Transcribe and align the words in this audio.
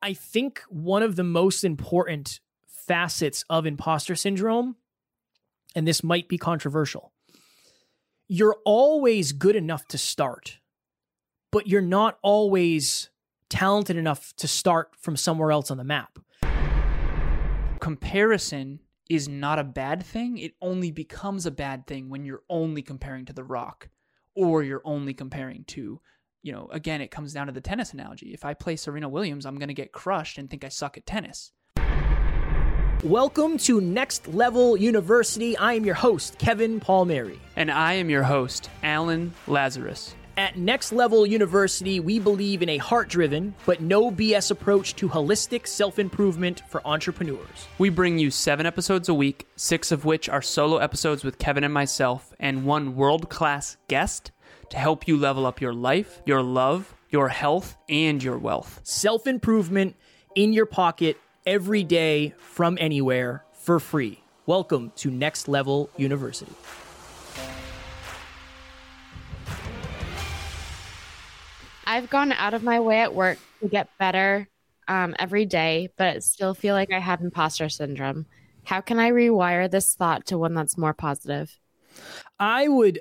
I 0.00 0.12
think 0.12 0.62
one 0.68 1.02
of 1.02 1.16
the 1.16 1.24
most 1.24 1.64
important 1.64 2.40
facets 2.66 3.44
of 3.50 3.66
imposter 3.66 4.14
syndrome, 4.14 4.76
and 5.74 5.86
this 5.86 6.04
might 6.04 6.28
be 6.28 6.38
controversial, 6.38 7.12
you're 8.28 8.56
always 8.64 9.32
good 9.32 9.56
enough 9.56 9.86
to 9.88 9.98
start, 9.98 10.58
but 11.50 11.66
you're 11.66 11.80
not 11.80 12.18
always 12.22 13.10
talented 13.48 13.96
enough 13.96 14.34
to 14.36 14.46
start 14.46 14.90
from 14.96 15.16
somewhere 15.16 15.50
else 15.50 15.70
on 15.70 15.78
the 15.78 15.84
map. 15.84 16.18
Comparison 17.80 18.80
is 19.08 19.28
not 19.28 19.58
a 19.58 19.64
bad 19.64 20.04
thing. 20.04 20.38
It 20.38 20.52
only 20.60 20.90
becomes 20.90 21.46
a 21.46 21.50
bad 21.50 21.86
thing 21.86 22.10
when 22.10 22.24
you're 22.24 22.42
only 22.50 22.82
comparing 22.82 23.24
to 23.24 23.32
The 23.32 23.44
Rock 23.44 23.88
or 24.34 24.62
you're 24.62 24.82
only 24.84 25.14
comparing 25.14 25.64
to, 25.64 26.00
you 26.42 26.52
know, 26.52 26.68
again, 26.72 27.00
it 27.00 27.10
comes 27.10 27.32
down 27.32 27.46
to 27.46 27.52
the 27.52 27.60
tennis 27.60 27.92
analogy. 27.92 28.32
If 28.32 28.44
I 28.44 28.54
play 28.54 28.76
Serena 28.76 29.08
Williams, 29.08 29.44
I'm 29.44 29.58
going 29.58 29.68
to 29.68 29.74
get 29.74 29.92
crushed 29.92 30.38
and 30.38 30.48
think 30.48 30.64
I 30.64 30.68
suck 30.68 30.96
at 30.96 31.04
tennis. 31.04 31.52
Welcome 33.04 33.58
to 33.58 33.80
Next 33.80 34.28
Level 34.28 34.76
University. 34.76 35.56
I 35.56 35.74
am 35.74 35.84
your 35.84 35.94
host, 35.94 36.38
Kevin 36.38 36.80
Palmieri. 36.80 37.40
And 37.56 37.70
I 37.70 37.94
am 37.94 38.10
your 38.10 38.24
host, 38.24 38.70
Alan 38.82 39.32
Lazarus. 39.46 40.14
At 40.36 40.56
Next 40.56 40.92
Level 40.92 41.26
University, 41.26 41.98
we 41.98 42.20
believe 42.20 42.62
in 42.62 42.68
a 42.68 42.78
heart 42.78 43.08
driven, 43.08 43.56
but 43.66 43.80
no 43.80 44.08
BS 44.08 44.52
approach 44.52 44.94
to 44.96 45.08
holistic 45.08 45.66
self 45.66 45.98
improvement 45.98 46.62
for 46.68 46.86
entrepreneurs. 46.86 47.66
We 47.78 47.88
bring 47.88 48.20
you 48.20 48.30
seven 48.30 48.64
episodes 48.64 49.08
a 49.08 49.14
week, 49.14 49.48
six 49.56 49.90
of 49.90 50.04
which 50.04 50.28
are 50.28 50.42
solo 50.42 50.76
episodes 50.76 51.24
with 51.24 51.38
Kevin 51.38 51.64
and 51.64 51.74
myself, 51.74 52.32
and 52.38 52.64
one 52.64 52.94
world 52.94 53.28
class 53.28 53.76
guest 53.88 54.30
to 54.70 54.76
help 54.76 55.08
you 55.08 55.16
level 55.16 55.46
up 55.46 55.60
your 55.60 55.72
life, 55.72 56.22
your 56.26 56.42
love, 56.42 56.94
your 57.10 57.28
health, 57.28 57.76
and 57.88 58.22
your 58.22 58.38
wealth. 58.38 58.80
Self 58.84 59.26
improvement 59.26 59.96
in 60.34 60.52
your 60.52 60.66
pocket 60.66 61.18
every 61.46 61.84
day 61.84 62.34
from 62.38 62.76
anywhere 62.80 63.44
for 63.52 63.80
free. 63.80 64.22
Welcome 64.46 64.92
to 64.96 65.10
Next 65.10 65.48
Level 65.48 65.90
University. 65.96 66.52
I've 71.86 72.10
gone 72.10 72.32
out 72.32 72.52
of 72.52 72.62
my 72.62 72.80
way 72.80 73.00
at 73.00 73.14
work 73.14 73.38
to 73.60 73.68
get 73.68 73.88
better 73.98 74.48
um, 74.88 75.16
every 75.18 75.46
day, 75.46 75.88
but 75.96 76.22
still 76.22 76.52
feel 76.54 76.74
like 76.74 76.92
I 76.92 76.98
have 76.98 77.22
imposter 77.22 77.68
syndrome. 77.70 78.26
How 78.64 78.82
can 78.82 78.98
I 78.98 79.10
rewire 79.10 79.70
this 79.70 79.94
thought 79.94 80.26
to 80.26 80.36
one 80.36 80.52
that's 80.52 80.76
more 80.76 80.92
positive? 80.92 81.58
I 82.38 82.68
would 82.68 83.00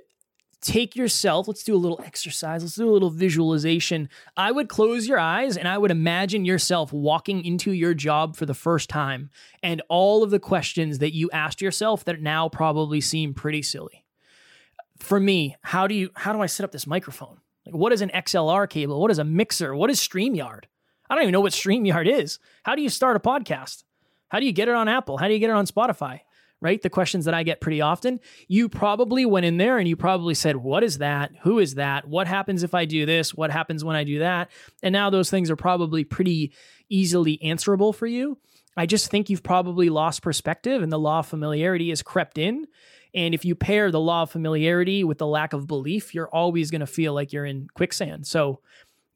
take 0.61 0.95
yourself, 0.95 1.47
let's 1.47 1.63
do 1.63 1.75
a 1.75 1.77
little 1.77 2.01
exercise, 2.03 2.63
let's 2.63 2.75
do 2.75 2.89
a 2.89 2.91
little 2.91 3.09
visualization. 3.09 4.09
I 4.35 4.51
would 4.51 4.69
close 4.69 5.07
your 5.07 5.19
eyes 5.19 5.57
and 5.57 5.67
I 5.67 5.77
would 5.77 5.91
imagine 5.91 6.45
yourself 6.45 6.91
walking 6.91 7.43
into 7.45 7.71
your 7.71 7.93
job 7.93 8.35
for 8.35 8.45
the 8.45 8.53
first 8.53 8.89
time 8.89 9.29
and 9.61 9.81
all 9.89 10.23
of 10.23 10.31
the 10.31 10.39
questions 10.39 10.99
that 10.99 11.13
you 11.13 11.29
asked 11.31 11.61
yourself 11.61 12.03
that 12.05 12.21
now 12.21 12.49
probably 12.49 13.01
seem 13.01 13.33
pretty 13.33 13.61
silly. 13.61 14.03
For 14.97 15.19
me, 15.19 15.55
how 15.61 15.85
do 15.85 15.93
you 15.93 16.09
how 16.15 16.33
do 16.33 16.41
I 16.41 16.47
set 16.47 16.63
up 16.63 16.71
this 16.71 16.87
microphone? 16.87 17.39
Like 17.65 17.75
what 17.75 17.93
is 17.93 18.01
an 18.01 18.09
XLR 18.09 18.67
cable? 18.69 18.99
What 18.99 19.11
is 19.11 19.19
a 19.19 19.23
mixer? 19.23 19.75
What 19.75 19.89
is 19.89 19.99
StreamYard? 19.99 20.63
I 21.09 21.15
don't 21.15 21.23
even 21.23 21.33
know 21.33 21.41
what 21.41 21.53
StreamYard 21.53 22.07
is. 22.07 22.39
How 22.63 22.75
do 22.75 22.81
you 22.81 22.89
start 22.89 23.15
a 23.15 23.19
podcast? 23.19 23.83
How 24.29 24.39
do 24.39 24.45
you 24.45 24.51
get 24.51 24.67
it 24.67 24.75
on 24.75 24.87
Apple? 24.87 25.17
How 25.17 25.27
do 25.27 25.33
you 25.33 25.39
get 25.39 25.49
it 25.49 25.55
on 25.55 25.67
Spotify? 25.67 26.21
Right? 26.61 26.81
The 26.81 26.89
questions 26.89 27.25
that 27.25 27.33
I 27.33 27.43
get 27.43 27.61
pretty 27.61 27.81
often. 27.81 28.19
You 28.47 28.69
probably 28.69 29.25
went 29.25 29.45
in 29.45 29.57
there 29.57 29.77
and 29.77 29.87
you 29.87 29.95
probably 29.95 30.33
said, 30.33 30.57
What 30.57 30.83
is 30.83 30.97
that? 30.99 31.31
Who 31.41 31.59
is 31.59 31.75
that? 31.75 32.07
What 32.07 32.27
happens 32.27 32.63
if 32.63 32.73
I 32.73 32.85
do 32.85 33.05
this? 33.05 33.33
What 33.33 33.51
happens 33.51 33.83
when 33.83 33.95
I 33.95 34.03
do 34.03 34.19
that? 34.19 34.49
And 34.81 34.93
now 34.93 35.09
those 35.09 35.29
things 35.29 35.51
are 35.51 35.55
probably 35.55 36.03
pretty 36.03 36.53
easily 36.89 37.41
answerable 37.41 37.93
for 37.93 38.07
you. 38.07 38.37
I 38.75 38.85
just 38.85 39.09
think 39.09 39.29
you've 39.29 39.43
probably 39.43 39.89
lost 39.89 40.21
perspective 40.21 40.83
and 40.83 40.91
the 40.91 40.99
law 40.99 41.19
of 41.19 41.27
familiarity 41.27 41.89
has 41.89 42.03
crept 42.03 42.37
in. 42.37 42.67
And 43.13 43.33
if 43.33 43.43
you 43.43 43.55
pair 43.55 43.89
the 43.89 43.99
law 43.99 44.23
of 44.23 44.31
familiarity 44.31 45.03
with 45.03 45.17
the 45.17 45.25
lack 45.25 45.53
of 45.53 45.65
belief, 45.65 46.13
you're 46.13 46.29
always 46.29 46.69
going 46.69 46.81
to 46.81 46.87
feel 46.87 47.13
like 47.13 47.33
you're 47.33 47.45
in 47.45 47.67
quicksand. 47.73 48.27
So 48.27 48.59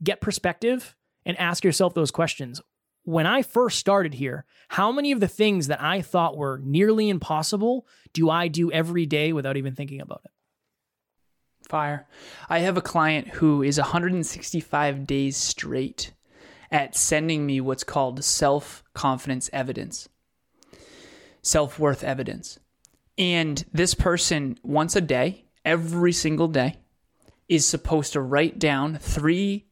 get 0.03 0.21
perspective 0.21 0.95
and 1.25 1.37
ask 1.37 1.63
yourself 1.63 1.93
those 1.93 2.09
questions 2.09 2.61
when 3.03 3.25
I 3.25 3.41
first 3.41 3.79
started 3.79 4.13
here, 4.13 4.45
how 4.69 4.91
many 4.91 5.11
of 5.11 5.19
the 5.19 5.27
things 5.27 5.67
that 5.67 5.81
I 5.81 6.01
thought 6.01 6.37
were 6.37 6.61
nearly 6.63 7.09
impossible 7.09 7.87
do 8.13 8.29
I 8.29 8.47
do 8.47 8.71
every 8.71 9.05
day 9.05 9.33
without 9.33 9.57
even 9.57 9.75
thinking 9.75 10.01
about 10.01 10.21
it? 10.25 10.31
Fire. 11.67 12.07
I 12.49 12.59
have 12.59 12.77
a 12.77 12.81
client 12.81 13.29
who 13.29 13.63
is 13.63 13.77
165 13.77 15.07
days 15.07 15.37
straight 15.37 16.13
at 16.71 16.95
sending 16.95 17.45
me 17.45 17.61
what's 17.61 17.83
called 17.83 18.23
self 18.23 18.83
confidence 18.93 19.49
evidence, 19.53 20.09
self 21.41 21.79
worth 21.79 22.03
evidence. 22.03 22.59
And 23.17 23.63
this 23.73 23.93
person, 23.93 24.57
once 24.63 24.95
a 24.95 25.01
day, 25.01 25.45
every 25.65 26.13
single 26.13 26.47
day, 26.47 26.77
is 27.47 27.65
supposed 27.65 28.13
to 28.13 28.21
write 28.21 28.59
down 28.59 28.97
three 28.97 29.65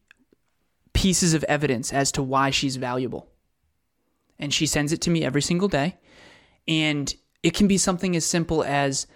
pieces 1.00 1.32
of 1.32 1.42
evidence 1.44 1.94
as 1.94 2.12
to 2.12 2.22
why 2.22 2.50
she's 2.50 2.76
valuable. 2.76 3.26
And 4.38 4.52
she 4.52 4.66
sends 4.66 4.92
it 4.92 5.00
to 5.02 5.10
me 5.10 5.24
every 5.24 5.40
single 5.40 5.66
day. 5.66 5.96
And 6.68 7.14
it 7.42 7.54
can 7.54 7.66
be 7.66 7.78
something 7.78 8.14
as 8.16 8.26
simple 8.26 8.62
as 8.62 9.06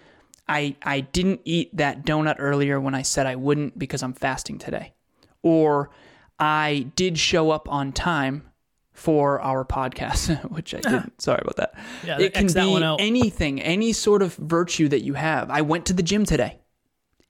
I, 0.49 0.77
I 0.83 1.01
didn't 1.01 1.43
eat 1.45 1.77
that 1.77 2.07
donut 2.07 2.37
earlier 2.39 2.81
when 2.81 2.95
I 2.95 3.03
said 3.03 3.27
I 3.27 3.37
wouldn't 3.37 3.79
because 3.79 4.03
I'm 4.03 4.15
fasting 4.15 4.59
today. 4.59 4.95
Or 5.43 5.91
I 6.39 6.87
did 6.97 7.19
show 7.19 7.51
up 7.51 7.69
on 7.69 7.93
time 7.93 8.51
for 8.95 9.39
our 9.43 9.63
podcast, 9.67 10.51
which 10.51 10.75
I 10.75 10.81
didn't. 10.81 11.21
Sorry 11.21 11.41
about 11.43 11.57
that. 11.57 11.75
Yeah, 12.03 12.19
it 12.19 12.33
can 12.33 12.47
be 12.47 12.83
anything, 12.99 13.61
any 13.61 13.93
sort 13.93 14.23
of 14.23 14.35
virtue 14.37 14.89
that 14.89 15.03
you 15.03 15.13
have. 15.15 15.51
I 15.51 15.61
went 15.61 15.85
to 15.87 15.93
the 15.93 16.03
gym 16.03 16.25
today. 16.25 16.61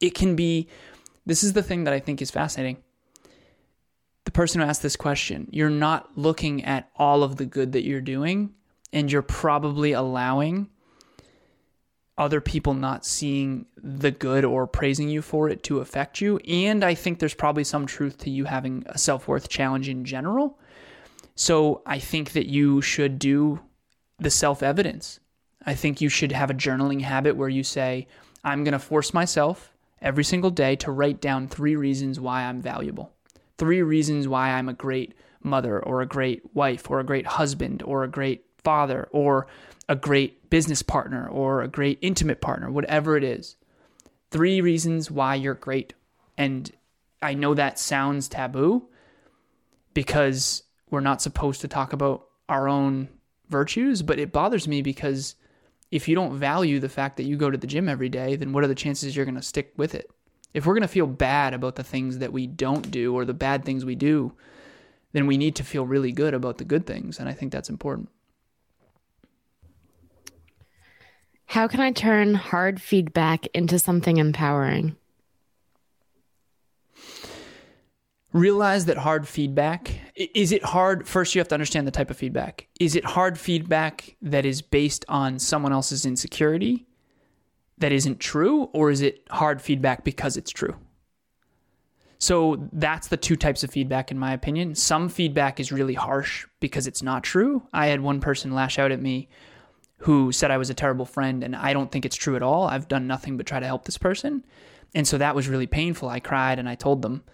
It 0.00 0.14
can 0.14 0.36
be, 0.36 0.68
this 1.26 1.42
is 1.42 1.54
the 1.54 1.62
thing 1.62 1.84
that 1.84 1.94
I 1.94 1.98
think 1.98 2.22
is 2.22 2.30
fascinating 2.30 2.83
the 4.24 4.30
person 4.30 4.60
who 4.60 4.66
asked 4.66 4.82
this 4.82 4.96
question, 4.96 5.48
you're 5.50 5.70
not 5.70 6.16
looking 6.16 6.64
at 6.64 6.90
all 6.96 7.22
of 7.22 7.36
the 7.36 7.46
good 7.46 7.72
that 7.72 7.84
you're 7.84 8.00
doing, 8.00 8.54
and 8.92 9.10
you're 9.10 9.22
probably 9.22 9.92
allowing 9.92 10.70
other 12.16 12.40
people 12.40 12.74
not 12.74 13.04
seeing 13.04 13.66
the 13.76 14.10
good 14.10 14.44
or 14.44 14.66
praising 14.66 15.08
you 15.08 15.20
for 15.20 15.48
it 15.48 15.62
to 15.64 15.80
affect 15.80 16.20
you. 16.20 16.38
And 16.38 16.84
I 16.84 16.94
think 16.94 17.18
there's 17.18 17.34
probably 17.34 17.64
some 17.64 17.86
truth 17.86 18.18
to 18.18 18.30
you 18.30 18.44
having 18.44 18.84
a 18.86 18.98
self 18.98 19.26
worth 19.26 19.48
challenge 19.48 19.88
in 19.88 20.04
general. 20.04 20.58
So 21.34 21.82
I 21.84 21.98
think 21.98 22.32
that 22.32 22.46
you 22.46 22.80
should 22.80 23.18
do 23.18 23.60
the 24.18 24.30
self 24.30 24.62
evidence. 24.62 25.18
I 25.66 25.74
think 25.74 26.00
you 26.00 26.08
should 26.08 26.32
have 26.32 26.50
a 26.50 26.54
journaling 26.54 27.00
habit 27.00 27.36
where 27.36 27.48
you 27.48 27.64
say, 27.64 28.06
I'm 28.44 28.64
going 28.64 28.72
to 28.72 28.78
force 28.78 29.12
myself 29.12 29.72
every 30.00 30.24
single 30.24 30.50
day 30.50 30.76
to 30.76 30.92
write 30.92 31.20
down 31.20 31.48
three 31.48 31.74
reasons 31.74 32.20
why 32.20 32.42
I'm 32.42 32.60
valuable 32.60 33.13
three 33.58 33.82
reasons 33.82 34.28
why 34.28 34.50
I'm 34.50 34.68
a 34.68 34.74
great 34.74 35.14
mother 35.42 35.78
or 35.82 36.00
a 36.00 36.06
great 36.06 36.42
wife 36.54 36.90
or 36.90 37.00
a 37.00 37.04
great 37.04 37.26
husband 37.26 37.82
or 37.82 38.02
a 38.02 38.08
great 38.08 38.44
father 38.62 39.08
or 39.12 39.46
a 39.88 39.96
great 39.96 40.48
business 40.50 40.82
partner 40.82 41.28
or 41.28 41.62
a 41.62 41.68
great 41.68 41.98
intimate 42.00 42.40
partner, 42.40 42.70
whatever 42.70 43.16
it 43.16 43.24
is. 43.24 43.56
Three 44.30 44.60
reasons 44.60 45.10
why 45.10 45.34
you're 45.34 45.54
great. 45.54 45.94
And 46.38 46.70
I 47.22 47.34
know 47.34 47.54
that 47.54 47.78
sounds 47.78 48.28
taboo 48.28 48.88
because 49.92 50.62
we're 50.90 51.00
not 51.00 51.22
supposed 51.22 51.60
to 51.60 51.68
talk 51.68 51.92
about 51.92 52.26
our 52.48 52.68
own 52.68 53.08
virtues, 53.48 54.02
but 54.02 54.18
it 54.18 54.32
bothers 54.32 54.66
me 54.66 54.82
because 54.82 55.36
if 55.90 56.08
you 56.08 56.14
don't 56.14 56.36
value 56.36 56.80
the 56.80 56.88
fact 56.88 57.16
that 57.16 57.24
you 57.24 57.36
go 57.36 57.50
to 57.50 57.58
the 57.58 57.66
gym 57.66 57.88
every 57.88 58.08
day, 58.08 58.36
then 58.36 58.52
what 58.52 58.64
are 58.64 58.68
the 58.68 58.74
chances 58.74 59.14
you're 59.14 59.24
going 59.24 59.34
to 59.36 59.42
stick 59.42 59.72
with 59.76 59.94
it? 59.94 60.10
If 60.54 60.64
we're 60.64 60.74
going 60.74 60.82
to 60.82 60.88
feel 60.88 61.08
bad 61.08 61.52
about 61.52 61.74
the 61.74 61.82
things 61.82 62.18
that 62.18 62.32
we 62.32 62.46
don't 62.46 62.90
do 62.90 63.14
or 63.14 63.24
the 63.24 63.34
bad 63.34 63.64
things 63.64 63.84
we 63.84 63.96
do, 63.96 64.32
then 65.12 65.26
we 65.26 65.36
need 65.36 65.56
to 65.56 65.64
feel 65.64 65.84
really 65.84 66.12
good 66.12 66.32
about 66.32 66.58
the 66.58 66.64
good 66.64 66.86
things. 66.86 67.18
And 67.18 67.28
I 67.28 67.32
think 67.32 67.52
that's 67.52 67.68
important. 67.68 68.08
How 71.46 71.68
can 71.68 71.80
I 71.80 71.92
turn 71.92 72.34
hard 72.34 72.80
feedback 72.80 73.46
into 73.54 73.78
something 73.78 74.16
empowering? 74.16 74.96
Realize 78.32 78.86
that 78.86 78.96
hard 78.96 79.28
feedback 79.28 79.92
is 80.16 80.50
it 80.50 80.64
hard? 80.64 81.06
First, 81.06 81.34
you 81.34 81.38
have 81.38 81.48
to 81.48 81.54
understand 81.54 81.86
the 81.86 81.92
type 81.92 82.10
of 82.10 82.16
feedback. 82.16 82.66
Is 82.80 82.96
it 82.96 83.04
hard 83.04 83.38
feedback 83.38 84.16
that 84.22 84.44
is 84.44 84.62
based 84.62 85.04
on 85.08 85.38
someone 85.38 85.72
else's 85.72 86.04
insecurity? 86.04 86.86
That 87.78 87.92
isn't 87.92 88.20
true, 88.20 88.64
or 88.72 88.90
is 88.90 89.00
it 89.00 89.26
hard 89.30 89.60
feedback 89.60 90.04
because 90.04 90.36
it's 90.36 90.50
true? 90.50 90.76
So 92.18 92.68
that's 92.72 93.08
the 93.08 93.16
two 93.16 93.36
types 93.36 93.64
of 93.64 93.70
feedback, 93.70 94.10
in 94.10 94.18
my 94.18 94.32
opinion. 94.32 94.74
Some 94.74 95.08
feedback 95.08 95.60
is 95.60 95.72
really 95.72 95.94
harsh 95.94 96.46
because 96.60 96.86
it's 96.86 97.02
not 97.02 97.24
true. 97.24 97.62
I 97.72 97.88
had 97.88 98.00
one 98.00 98.20
person 98.20 98.54
lash 98.54 98.78
out 98.78 98.92
at 98.92 99.02
me 99.02 99.28
who 99.98 100.32
said 100.32 100.50
I 100.50 100.58
was 100.58 100.70
a 100.70 100.74
terrible 100.74 101.04
friend, 101.04 101.42
and 101.42 101.54
I 101.54 101.72
don't 101.72 101.90
think 101.90 102.04
it's 102.04 102.16
true 102.16 102.36
at 102.36 102.42
all. 102.42 102.66
I've 102.66 102.88
done 102.88 103.06
nothing 103.06 103.36
but 103.36 103.46
try 103.46 103.60
to 103.60 103.66
help 103.66 103.84
this 103.84 103.98
person. 103.98 104.44
And 104.94 105.06
so 105.06 105.18
that 105.18 105.34
was 105.34 105.48
really 105.48 105.66
painful. 105.66 106.08
I 106.08 106.20
cried 106.20 106.58
and 106.58 106.68
I 106.68 106.76
told 106.76 107.02
them 107.02 107.24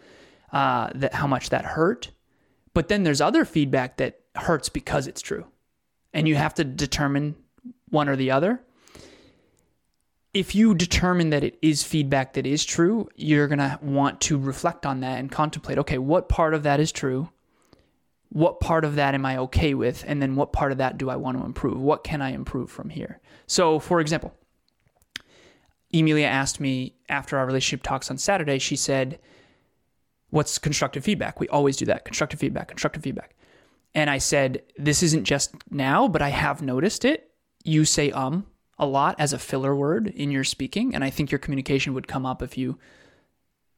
uh, 0.52 0.90
that 0.94 1.14
how 1.14 1.26
much 1.26 1.50
that 1.50 1.64
hurt. 1.64 2.10
But 2.72 2.88
then 2.88 3.02
there's 3.02 3.20
other 3.20 3.44
feedback 3.44 3.98
that 3.98 4.20
hurts 4.34 4.68
because 4.68 5.06
it's 5.06 5.20
true. 5.20 5.46
And 6.12 6.26
you 6.26 6.36
have 6.36 6.54
to 6.54 6.64
determine 6.64 7.36
one 7.90 8.08
or 8.08 8.16
the 8.16 8.30
other. 8.30 8.62
If 10.32 10.54
you 10.54 10.74
determine 10.74 11.30
that 11.30 11.42
it 11.42 11.58
is 11.60 11.82
feedback 11.82 12.34
that 12.34 12.46
is 12.46 12.64
true, 12.64 13.08
you're 13.16 13.48
going 13.48 13.58
to 13.58 13.78
want 13.82 14.20
to 14.22 14.38
reflect 14.38 14.86
on 14.86 15.00
that 15.00 15.18
and 15.18 15.30
contemplate 15.30 15.78
okay, 15.78 15.98
what 15.98 16.28
part 16.28 16.54
of 16.54 16.62
that 16.62 16.78
is 16.78 16.92
true? 16.92 17.30
What 18.28 18.60
part 18.60 18.84
of 18.84 18.94
that 18.94 19.14
am 19.14 19.26
I 19.26 19.38
okay 19.38 19.74
with? 19.74 20.04
And 20.06 20.22
then 20.22 20.36
what 20.36 20.52
part 20.52 20.70
of 20.70 20.78
that 20.78 20.98
do 20.98 21.10
I 21.10 21.16
want 21.16 21.36
to 21.38 21.44
improve? 21.44 21.80
What 21.80 22.04
can 22.04 22.22
I 22.22 22.30
improve 22.30 22.70
from 22.70 22.90
here? 22.90 23.18
So, 23.48 23.80
for 23.80 24.00
example, 24.00 24.32
Emilia 25.92 26.26
asked 26.26 26.60
me 26.60 26.94
after 27.08 27.36
our 27.36 27.46
relationship 27.46 27.82
talks 27.82 28.08
on 28.08 28.18
Saturday, 28.18 28.58
she 28.58 28.76
said, 28.76 29.18
What's 30.30 30.58
constructive 30.58 31.02
feedback? 31.02 31.40
We 31.40 31.48
always 31.48 31.76
do 31.76 31.86
that 31.86 32.04
constructive 32.04 32.38
feedback, 32.38 32.68
constructive 32.68 33.02
feedback. 33.02 33.34
And 33.96 34.08
I 34.08 34.18
said, 34.18 34.62
This 34.76 35.02
isn't 35.02 35.24
just 35.24 35.52
now, 35.72 36.06
but 36.06 36.22
I 36.22 36.28
have 36.28 36.62
noticed 36.62 37.04
it. 37.04 37.32
You 37.64 37.84
say 37.84 38.12
um 38.12 38.46
a 38.80 38.86
lot 38.86 39.14
as 39.18 39.32
a 39.32 39.38
filler 39.38 39.76
word 39.76 40.08
in 40.08 40.32
your 40.32 40.42
speaking. 40.42 40.94
And 40.94 41.04
I 41.04 41.10
think 41.10 41.30
your 41.30 41.38
communication 41.38 41.94
would 41.94 42.08
come 42.08 42.26
up 42.26 42.42
if 42.42 42.58
you 42.58 42.78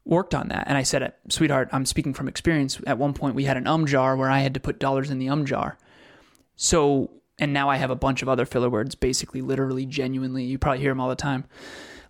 worked 0.04 0.34
on 0.34 0.49
that. 0.49 0.64
And 0.66 0.78
I 0.78 0.82
said, 0.82 1.12
Sweetheart, 1.28 1.69
I'm 1.72 1.84
speaking 1.84 2.14
from 2.14 2.28
experience. 2.28 2.81
At 2.87 2.99
one 2.99 3.12
point, 3.12 3.34
we 3.34 3.44
had 3.44 3.56
an 3.56 3.66
um 3.66 3.84
jar 3.84 4.16
where 4.16 4.31
I 4.31 4.40
had 4.40 4.54
to 4.54 4.60
put 4.60 4.78
dollars 4.78 5.10
in 5.10 5.19
the 5.19 5.28
um 5.28 5.44
jar. 5.44 5.76
So, 6.56 7.10
and 7.38 7.52
now 7.52 7.69
I 7.69 7.76
have 7.76 7.90
a 7.90 7.96
bunch 7.96 8.22
of 8.22 8.28
other 8.28 8.46
filler 8.46 8.70
words, 8.70 8.94
basically, 8.94 9.43
literally, 9.43 9.84
genuinely. 9.84 10.44
You 10.44 10.58
probably 10.58 10.81
hear 10.81 10.93
them 10.93 11.00
all 11.00 11.08
the 11.08 11.16
time, 11.16 11.44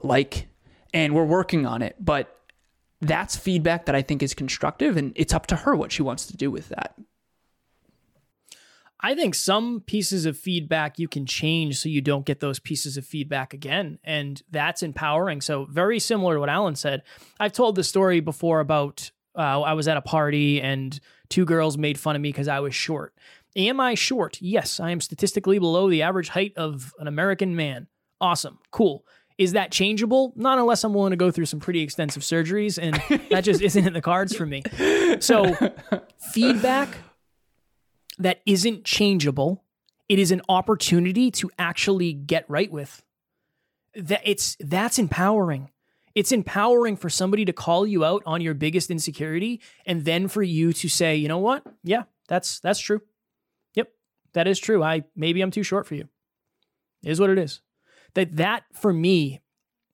like, 0.03 0.49
and 0.93 1.15
we're 1.15 1.25
working 1.25 1.65
on 1.65 1.81
it. 1.81 1.97
But 1.99 2.39
that's 3.00 3.37
feedback 3.37 3.87
that 3.87 3.94
I 3.94 4.03
think 4.03 4.23
is 4.23 4.35
constructive, 4.35 4.97
and 4.97 5.12
it's 5.17 5.33
up 5.33 5.47
to 5.47 5.56
her 5.56 5.75
what 5.75 5.93
she 5.93 6.03
wants 6.03 6.27
to 6.27 6.37
do 6.37 6.50
with 6.50 6.69
that. 6.69 6.94
I 9.03 9.15
think 9.15 9.35
some 9.35 9.81
pieces 9.81 10.27
of 10.27 10.39
feedback 10.39 10.99
you 10.99 11.09
can 11.09 11.27
change 11.27 11.79
so 11.79 11.89
you 11.89 12.01
don't 12.01 12.25
get 12.25 12.39
those 12.39 12.61
pieces 12.61 12.97
of 12.97 13.05
feedback 13.05 13.53
again. 13.53 13.99
And 14.05 14.41
that's 14.51 14.83
empowering. 14.83 15.41
So, 15.41 15.65
very 15.65 15.99
similar 15.99 16.35
to 16.35 16.41
what 16.41 16.49
Alan 16.49 16.77
said. 16.77 17.03
I've 17.41 17.53
told 17.53 17.75
the 17.75 17.85
story 17.85 18.21
before 18.21 18.61
about 18.61 19.11
uh, 19.37 19.63
I 19.63 19.73
was 19.73 19.89
at 19.89 19.97
a 19.97 20.03
party 20.03 20.61
and 20.61 20.99
two 21.29 21.45
girls 21.45 21.77
made 21.77 21.99
fun 21.99 22.15
of 22.15 22.23
me 22.23 22.29
because 22.29 22.49
I 22.49 22.61
was 22.61 22.75
short. 22.75 23.15
Am 23.57 23.81
I 23.81 23.95
short? 23.95 24.41
Yes, 24.41 24.79
I 24.79 24.91
am 24.91 25.01
statistically 25.01 25.59
below 25.59 25.91
the 25.91 26.03
average 26.03 26.29
height 26.29 26.53
of 26.57 26.95
an 26.99 27.09
American 27.09 27.57
man. 27.57 27.89
Awesome. 28.21 28.59
Cool. 28.71 29.05
Is 29.37 29.53
that 29.53 29.73
changeable? 29.73 30.33
Not 30.37 30.59
unless 30.59 30.85
I'm 30.85 30.95
willing 30.95 31.11
to 31.11 31.17
go 31.17 31.31
through 31.31 31.47
some 31.47 31.59
pretty 31.59 31.81
extensive 31.81 32.23
surgeries, 32.23 32.79
and 32.81 32.95
that 33.31 33.43
just 33.43 33.61
isn't 33.61 33.87
in 33.87 33.93
the 33.95 34.01
cards 34.01 34.37
for 34.37 34.47
me. 34.47 34.63
So, 35.21 35.57
feedback 36.33 36.97
that 38.19 38.41
isn't 38.47 38.85
changeable, 38.85 39.64
it 40.09 40.19
is 40.19 40.31
an 40.31 40.43
opportunity 40.49 41.31
to 41.32 41.50
actually 41.59 42.12
get 42.12 42.44
right 42.49 42.70
with. 42.70 43.03
That 43.94 44.20
it's 44.25 44.56
that's 44.61 44.99
empowering. 44.99 45.70
It's 46.14 46.32
empowering 46.32 46.97
for 46.97 47.09
somebody 47.09 47.44
to 47.47 47.53
call 47.53 47.87
you 47.87 48.05
out 48.05 48.23
on 48.26 48.41
your 48.43 48.55
biggest 48.55 48.91
insecurity 48.91 49.61
and 49.87 50.05
then 50.05 50.29
for 50.29 50.43
you 50.43 50.73
to 50.75 50.88
say, 50.88 51.17
"You 51.17 51.29
know 51.29 51.38
what? 51.38 51.64
Yeah, 51.82 52.05
that's 52.29 52.61
that's 52.61 52.81
true. 52.81 53.00
Yep, 53.75 53.91
that 54.35 54.47
is 54.47 54.58
true. 54.58 54.82
I 54.82 55.05
maybe 55.17 55.41
I'm 55.41 55.50
too 55.50 55.62
short 55.62 55.87
for 55.87 55.94
you." 55.94 56.08
Is 57.03 57.19
what 57.19 57.31
it 57.31 57.38
is 57.38 57.61
that 58.15 58.37
that 58.37 58.65
for 58.73 58.93
me 58.93 59.41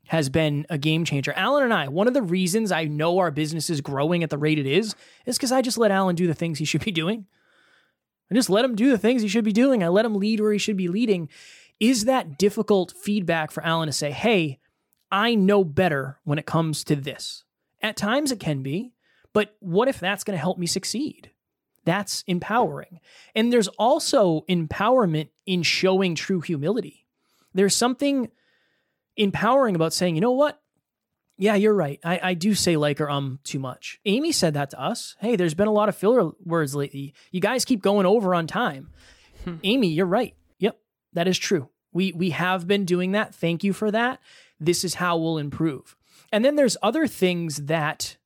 has 0.06 0.28
been 0.28 0.66
a 0.70 0.78
game 0.78 1.04
changer. 1.04 1.32
Alan 1.32 1.64
and 1.64 1.74
I, 1.74 1.88
one 1.88 2.08
of 2.08 2.14
the 2.14 2.22
reasons 2.22 2.72
I 2.72 2.84
know 2.84 3.18
our 3.18 3.30
business 3.30 3.68
is 3.68 3.80
growing 3.80 4.22
at 4.22 4.30
the 4.30 4.38
rate 4.38 4.58
it 4.58 4.66
is, 4.66 4.94
is 5.26 5.36
because 5.36 5.52
I 5.52 5.60
just 5.60 5.76
let 5.76 5.90
Alan 5.90 6.16
do 6.16 6.26
the 6.26 6.34
things 6.34 6.58
he 6.58 6.64
should 6.64 6.84
be 6.84 6.90
doing. 6.90 7.26
I 8.30 8.34
just 8.34 8.50
let 8.50 8.64
him 8.64 8.74
do 8.74 8.90
the 8.90 8.98
things 8.98 9.22
he 9.22 9.28
should 9.28 9.44
be 9.44 9.52
doing. 9.52 9.82
I 9.82 9.88
let 9.88 10.04
him 10.04 10.14
lead 10.14 10.40
where 10.40 10.52
he 10.52 10.58
should 10.58 10.76
be 10.76 10.88
leading. 10.88 11.28
Is 11.80 12.04
that 12.04 12.38
difficult 12.38 12.92
feedback 12.92 13.50
for 13.50 13.64
Alan 13.64 13.86
to 13.86 13.92
say, 13.92 14.10
hey, 14.10 14.58
I 15.10 15.34
know 15.34 15.64
better 15.64 16.18
when 16.24 16.38
it 16.38 16.46
comes 16.46 16.84
to 16.84 16.96
this? 16.96 17.44
At 17.80 17.96
times 17.96 18.32
it 18.32 18.40
can 18.40 18.62
be, 18.62 18.92
but 19.32 19.56
what 19.60 19.88
if 19.88 20.00
that's 20.00 20.24
going 20.24 20.36
to 20.36 20.40
help 20.40 20.58
me 20.58 20.66
succeed? 20.66 21.30
That's 21.84 22.24
empowering. 22.26 23.00
And 23.34 23.52
there's 23.52 23.68
also 23.68 24.44
empowerment 24.48 25.28
in 25.46 25.62
showing 25.62 26.14
true 26.14 26.40
humility. 26.40 27.06
There's 27.54 27.74
something 27.74 28.28
empowering 29.16 29.74
about 29.74 29.94
saying, 29.94 30.14
you 30.14 30.20
know 30.20 30.32
what? 30.32 30.60
Yeah, 31.38 31.54
you're 31.54 31.74
right. 31.74 32.00
I, 32.04 32.20
I 32.22 32.34
do 32.34 32.54
say 32.54 32.76
like 32.76 33.00
or 33.00 33.08
um 33.08 33.38
too 33.44 33.60
much. 33.60 34.00
Amy 34.04 34.32
said 34.32 34.54
that 34.54 34.70
to 34.70 34.80
us. 34.80 35.16
Hey, 35.20 35.36
there's 35.36 35.54
been 35.54 35.68
a 35.68 35.72
lot 35.72 35.88
of 35.88 35.96
filler 35.96 36.32
words 36.44 36.74
lately. 36.74 37.14
You 37.30 37.40
guys 37.40 37.64
keep 37.64 37.80
going 37.80 38.06
over 38.06 38.34
on 38.34 38.46
time. 38.46 38.90
Hmm. 39.44 39.56
Amy, 39.62 39.88
you're 39.88 40.06
right. 40.06 40.34
Yep, 40.58 40.78
that 41.12 41.28
is 41.28 41.38
true. 41.38 41.70
We 41.92 42.12
we 42.12 42.30
have 42.30 42.66
been 42.66 42.84
doing 42.84 43.12
that. 43.12 43.34
Thank 43.34 43.62
you 43.62 43.72
for 43.72 43.90
that. 43.92 44.18
This 44.58 44.84
is 44.84 44.94
how 44.94 45.16
we'll 45.16 45.38
improve. 45.38 45.96
And 46.32 46.44
then 46.44 46.56
there's 46.56 46.76
other 46.82 47.06
things 47.06 47.56
that 47.66 48.16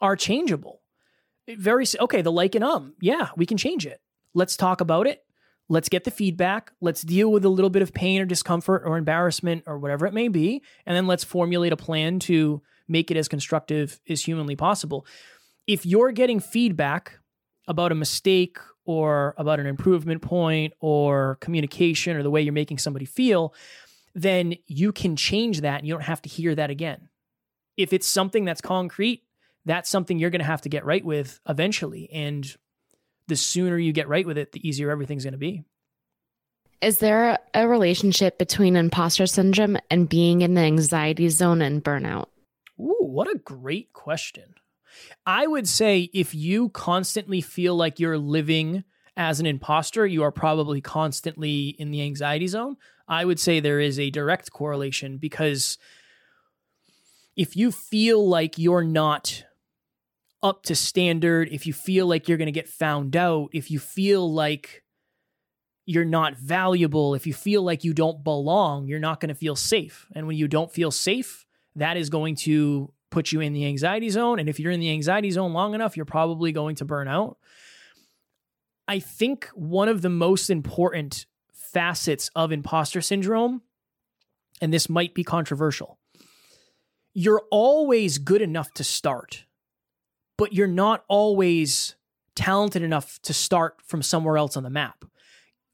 are 0.00 0.14
changeable. 0.14 0.82
Very 1.48 1.86
okay, 1.98 2.20
the 2.20 2.30
like 2.30 2.54
and 2.54 2.64
um. 2.64 2.94
Yeah, 3.00 3.30
we 3.36 3.46
can 3.46 3.56
change 3.56 3.86
it. 3.86 4.00
Let's 4.34 4.56
talk 4.56 4.80
about 4.82 5.06
it. 5.06 5.24
Let's 5.68 5.88
get 5.88 6.04
the 6.04 6.10
feedback. 6.10 6.72
Let's 6.80 7.02
deal 7.02 7.32
with 7.32 7.44
a 7.44 7.48
little 7.48 7.70
bit 7.70 7.82
of 7.82 7.94
pain 7.94 8.20
or 8.20 8.26
discomfort 8.26 8.82
or 8.84 8.98
embarrassment 8.98 9.64
or 9.66 9.78
whatever 9.78 10.06
it 10.06 10.12
may 10.12 10.28
be. 10.28 10.62
And 10.84 10.94
then 10.94 11.06
let's 11.06 11.24
formulate 11.24 11.72
a 11.72 11.76
plan 11.76 12.18
to 12.20 12.62
make 12.86 13.10
it 13.10 13.16
as 13.16 13.28
constructive 13.28 14.00
as 14.08 14.22
humanly 14.22 14.56
possible. 14.56 15.06
If 15.66 15.86
you're 15.86 16.12
getting 16.12 16.38
feedback 16.38 17.18
about 17.66 17.92
a 17.92 17.94
mistake 17.94 18.58
or 18.84 19.34
about 19.38 19.58
an 19.58 19.66
improvement 19.66 20.20
point 20.20 20.74
or 20.80 21.36
communication 21.40 22.16
or 22.16 22.22
the 22.22 22.30
way 22.30 22.42
you're 22.42 22.52
making 22.52 22.78
somebody 22.78 23.06
feel, 23.06 23.54
then 24.14 24.54
you 24.66 24.92
can 24.92 25.16
change 25.16 25.62
that 25.62 25.78
and 25.78 25.88
you 25.88 25.94
don't 25.94 26.02
have 26.02 26.22
to 26.22 26.28
hear 26.28 26.54
that 26.54 26.68
again. 26.68 27.08
If 27.76 27.92
it's 27.92 28.06
something 28.06 28.44
that's 28.44 28.60
concrete, 28.60 29.22
that's 29.64 29.88
something 29.88 30.18
you're 30.18 30.30
going 30.30 30.40
to 30.40 30.46
have 30.46 30.60
to 30.62 30.68
get 30.68 30.84
right 30.84 31.04
with 31.04 31.40
eventually. 31.48 32.10
And 32.12 32.54
the 33.28 33.36
sooner 33.36 33.78
you 33.78 33.92
get 33.92 34.08
right 34.08 34.26
with 34.26 34.38
it, 34.38 34.52
the 34.52 34.66
easier 34.66 34.90
everything's 34.90 35.24
going 35.24 35.32
to 35.32 35.38
be. 35.38 35.64
Is 36.80 36.98
there 36.98 37.38
a 37.54 37.66
relationship 37.66 38.36
between 38.38 38.76
imposter 38.76 39.26
syndrome 39.26 39.78
and 39.90 40.08
being 40.08 40.42
in 40.42 40.54
the 40.54 40.60
anxiety 40.60 41.28
zone 41.30 41.62
and 41.62 41.82
burnout? 41.82 42.26
Ooh, 42.78 42.96
what 43.00 43.26
a 43.26 43.38
great 43.38 43.92
question. 43.92 44.54
I 45.24 45.46
would 45.46 45.68
say 45.68 46.10
if 46.12 46.34
you 46.34 46.68
constantly 46.68 47.40
feel 47.40 47.74
like 47.74 47.98
you're 47.98 48.18
living 48.18 48.84
as 49.16 49.40
an 49.40 49.46
imposter, 49.46 50.06
you 50.06 50.22
are 50.24 50.32
probably 50.32 50.80
constantly 50.80 51.68
in 51.78 51.90
the 51.90 52.02
anxiety 52.02 52.46
zone. 52.46 52.76
I 53.08 53.24
would 53.24 53.40
say 53.40 53.60
there 53.60 53.80
is 53.80 53.98
a 53.98 54.10
direct 54.10 54.50
correlation 54.52 55.18
because 55.18 55.78
if 57.36 57.56
you 57.56 57.72
feel 57.72 58.28
like 58.28 58.58
you're 58.58 58.84
not 58.84 59.44
up 60.44 60.62
to 60.64 60.76
standard, 60.76 61.48
if 61.50 61.66
you 61.66 61.72
feel 61.72 62.06
like 62.06 62.28
you're 62.28 62.38
going 62.38 62.46
to 62.46 62.52
get 62.52 62.68
found 62.68 63.16
out, 63.16 63.48
if 63.54 63.70
you 63.70 63.78
feel 63.78 64.32
like 64.32 64.84
you're 65.86 66.04
not 66.04 66.36
valuable, 66.36 67.14
if 67.14 67.26
you 67.26 67.32
feel 67.32 67.62
like 67.62 67.82
you 67.82 67.94
don't 67.94 68.22
belong, 68.22 68.86
you're 68.86 69.00
not 69.00 69.20
going 69.20 69.30
to 69.30 69.34
feel 69.34 69.56
safe. 69.56 70.06
And 70.14 70.26
when 70.26 70.36
you 70.36 70.46
don't 70.46 70.70
feel 70.70 70.90
safe, 70.90 71.46
that 71.76 71.96
is 71.96 72.10
going 72.10 72.36
to 72.36 72.92
put 73.10 73.32
you 73.32 73.40
in 73.40 73.54
the 73.54 73.64
anxiety 73.64 74.10
zone. 74.10 74.38
And 74.38 74.48
if 74.48 74.60
you're 74.60 74.70
in 74.70 74.80
the 74.80 74.90
anxiety 74.90 75.30
zone 75.30 75.54
long 75.54 75.74
enough, 75.74 75.96
you're 75.96 76.04
probably 76.04 76.52
going 76.52 76.76
to 76.76 76.84
burn 76.84 77.08
out. 77.08 77.38
I 78.86 78.98
think 78.98 79.48
one 79.54 79.88
of 79.88 80.02
the 80.02 80.10
most 80.10 80.50
important 80.50 81.24
facets 81.54 82.30
of 82.36 82.52
imposter 82.52 83.00
syndrome, 83.00 83.62
and 84.60 84.74
this 84.74 84.90
might 84.90 85.14
be 85.14 85.24
controversial, 85.24 85.98
you're 87.14 87.44
always 87.50 88.18
good 88.18 88.42
enough 88.42 88.74
to 88.74 88.84
start 88.84 89.46
but 90.36 90.52
you're 90.52 90.66
not 90.66 91.04
always 91.08 91.96
talented 92.34 92.82
enough 92.82 93.20
to 93.22 93.32
start 93.32 93.80
from 93.84 94.02
somewhere 94.02 94.36
else 94.36 94.56
on 94.56 94.62
the 94.62 94.70
map. 94.70 95.04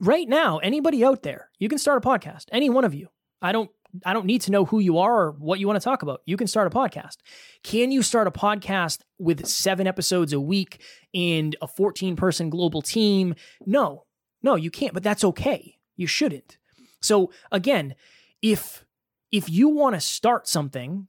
Right 0.01 0.29
now, 0.29 0.59
anybody 0.59 1.05
out 1.05 1.23
there, 1.23 1.51
you 1.59 1.69
can 1.69 1.79
start 1.79 2.05
a 2.05 2.09
podcast. 2.09 2.45
Any 2.53 2.71
one 2.71 2.85
of 2.85 2.95
you. 2.95 3.09
I 3.43 3.53
don't 3.53 3.71
I 4.05 4.13
don't 4.13 4.27
need 4.27 4.43
to 4.43 4.53
know 4.53 4.65
who 4.65 4.79
you 4.79 4.99
are 4.99 5.25
or 5.25 5.31
what 5.33 5.59
you 5.59 5.67
want 5.67 5.81
to 5.81 5.85
talk 5.85 6.03
about. 6.03 6.23
You 6.25 6.37
can 6.37 6.47
start 6.47 6.67
a 6.67 6.71
podcast. 6.71 7.17
Can 7.65 7.91
you 7.91 8.03
start 8.03 8.29
a 8.29 8.31
podcast 8.31 9.01
with 9.19 9.47
7 9.47 9.87
episodes 9.87 10.33
a 10.33 10.41
week 10.41 10.81
and 11.13 11.57
a 11.61 11.67
14 11.67 12.15
person 12.15 12.51
global 12.51 12.83
team? 12.83 13.35
No. 13.67 14.05
No, 14.43 14.55
you 14.55 14.71
can't, 14.71 14.95
but 14.95 15.03
that's 15.03 15.25
okay. 15.25 15.79
You 15.97 16.07
shouldn't. 16.07 16.57
So 17.03 17.33
again, 17.51 17.95
if 18.43 18.85
if 19.33 19.49
you 19.49 19.69
want 19.69 19.95
to 19.95 20.01
start 20.01 20.49
something 20.49 21.09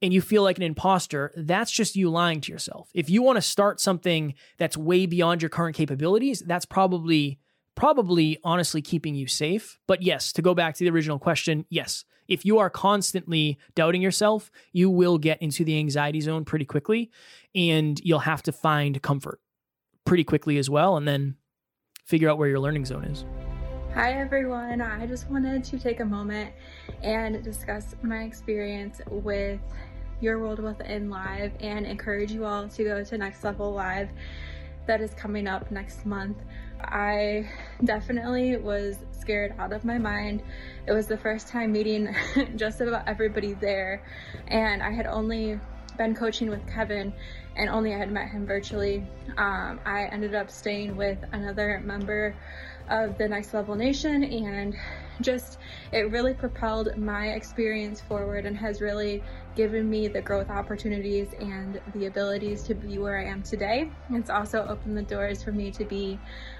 and 0.00 0.12
you 0.12 0.20
feel 0.20 0.42
like 0.42 0.56
an 0.56 0.62
imposter, 0.62 1.32
that's 1.36 1.70
just 1.70 1.96
you 1.96 2.10
lying 2.10 2.40
to 2.42 2.52
yourself. 2.52 2.90
If 2.94 3.10
you 3.10 3.22
want 3.22 3.36
to 3.36 3.42
start 3.42 3.80
something 3.80 4.34
that's 4.56 4.76
way 4.76 5.06
beyond 5.06 5.42
your 5.42 5.48
current 5.48 5.76
capabilities, 5.76 6.42
that's 6.46 6.64
probably 6.64 7.38
probably 7.74 8.38
honestly 8.42 8.82
keeping 8.82 9.14
you 9.14 9.28
safe. 9.28 9.78
But 9.86 10.02
yes, 10.02 10.32
to 10.32 10.42
go 10.42 10.52
back 10.52 10.74
to 10.74 10.84
the 10.84 10.90
original 10.90 11.18
question, 11.18 11.64
yes. 11.70 12.04
If 12.26 12.44
you 12.44 12.58
are 12.58 12.68
constantly 12.68 13.56
doubting 13.74 14.02
yourself, 14.02 14.50
you 14.72 14.90
will 14.90 15.16
get 15.16 15.40
into 15.40 15.64
the 15.64 15.78
anxiety 15.78 16.20
zone 16.20 16.44
pretty 16.44 16.64
quickly 16.64 17.10
and 17.54 17.98
you'll 18.04 18.18
have 18.18 18.42
to 18.42 18.52
find 18.52 19.00
comfort 19.00 19.40
pretty 20.04 20.24
quickly 20.24 20.58
as 20.58 20.68
well 20.68 20.96
and 20.96 21.06
then 21.06 21.36
figure 22.04 22.28
out 22.28 22.36
where 22.36 22.48
your 22.48 22.58
learning 22.58 22.84
zone 22.84 23.04
is. 23.04 23.24
Hi 23.98 24.12
everyone. 24.12 24.80
I 24.80 25.08
just 25.08 25.28
wanted 25.28 25.64
to 25.64 25.76
take 25.76 25.98
a 25.98 26.04
moment 26.04 26.52
and 27.02 27.42
discuss 27.42 27.96
my 28.00 28.22
experience 28.22 29.00
with 29.10 29.58
Your 30.20 30.38
World 30.38 30.60
Within 30.60 31.10
Live 31.10 31.50
and 31.58 31.84
encourage 31.84 32.30
you 32.30 32.44
all 32.44 32.68
to 32.68 32.84
go 32.84 33.02
to 33.02 33.18
Next 33.18 33.42
Level 33.42 33.72
Live 33.72 34.08
that 34.86 35.00
is 35.00 35.14
coming 35.14 35.48
up 35.48 35.72
next 35.72 36.06
month. 36.06 36.36
I 36.80 37.50
definitely 37.82 38.56
was 38.56 38.98
scared 39.10 39.52
out 39.58 39.72
of 39.72 39.84
my 39.84 39.98
mind. 39.98 40.44
It 40.86 40.92
was 40.92 41.08
the 41.08 41.18
first 41.18 41.48
time 41.48 41.72
meeting 41.72 42.14
just 42.54 42.80
about 42.80 43.08
everybody 43.08 43.54
there, 43.54 44.04
and 44.46 44.80
I 44.80 44.92
had 44.92 45.06
only 45.06 45.58
been 45.96 46.14
coaching 46.14 46.48
with 46.48 46.64
Kevin 46.68 47.12
and 47.56 47.68
only 47.68 47.92
I 47.92 47.98
had 47.98 48.12
met 48.12 48.28
him 48.28 48.46
virtually. 48.46 49.04
Um, 49.36 49.80
I 49.84 50.04
ended 50.12 50.36
up 50.36 50.52
staying 50.52 50.96
with 50.96 51.18
another 51.32 51.82
member 51.84 52.36
of 52.90 53.18
the 53.18 53.28
Next 53.28 53.54
Level 53.54 53.74
Nation 53.74 54.24
and 54.24 54.76
just 55.20 55.58
it 55.92 56.10
really 56.10 56.34
propelled 56.34 56.96
my 56.96 57.28
experience 57.30 58.00
forward 58.00 58.46
and 58.46 58.56
has 58.56 58.80
really 58.80 59.22
given 59.56 59.90
me 59.90 60.06
the 60.06 60.20
growth 60.20 60.50
opportunities 60.50 61.28
and 61.40 61.80
the 61.94 62.06
abilities 62.06 62.62
to 62.62 62.74
be 62.74 62.98
where 62.98 63.18
I 63.18 63.24
am 63.24 63.42
today. 63.42 63.90
It's 64.10 64.30
also 64.30 64.64
opened 64.68 64.96
the 64.96 65.02
doors 65.02 65.42
for 65.42 65.50
me 65.50 65.70
to 65.72 65.84
be 65.84 66.18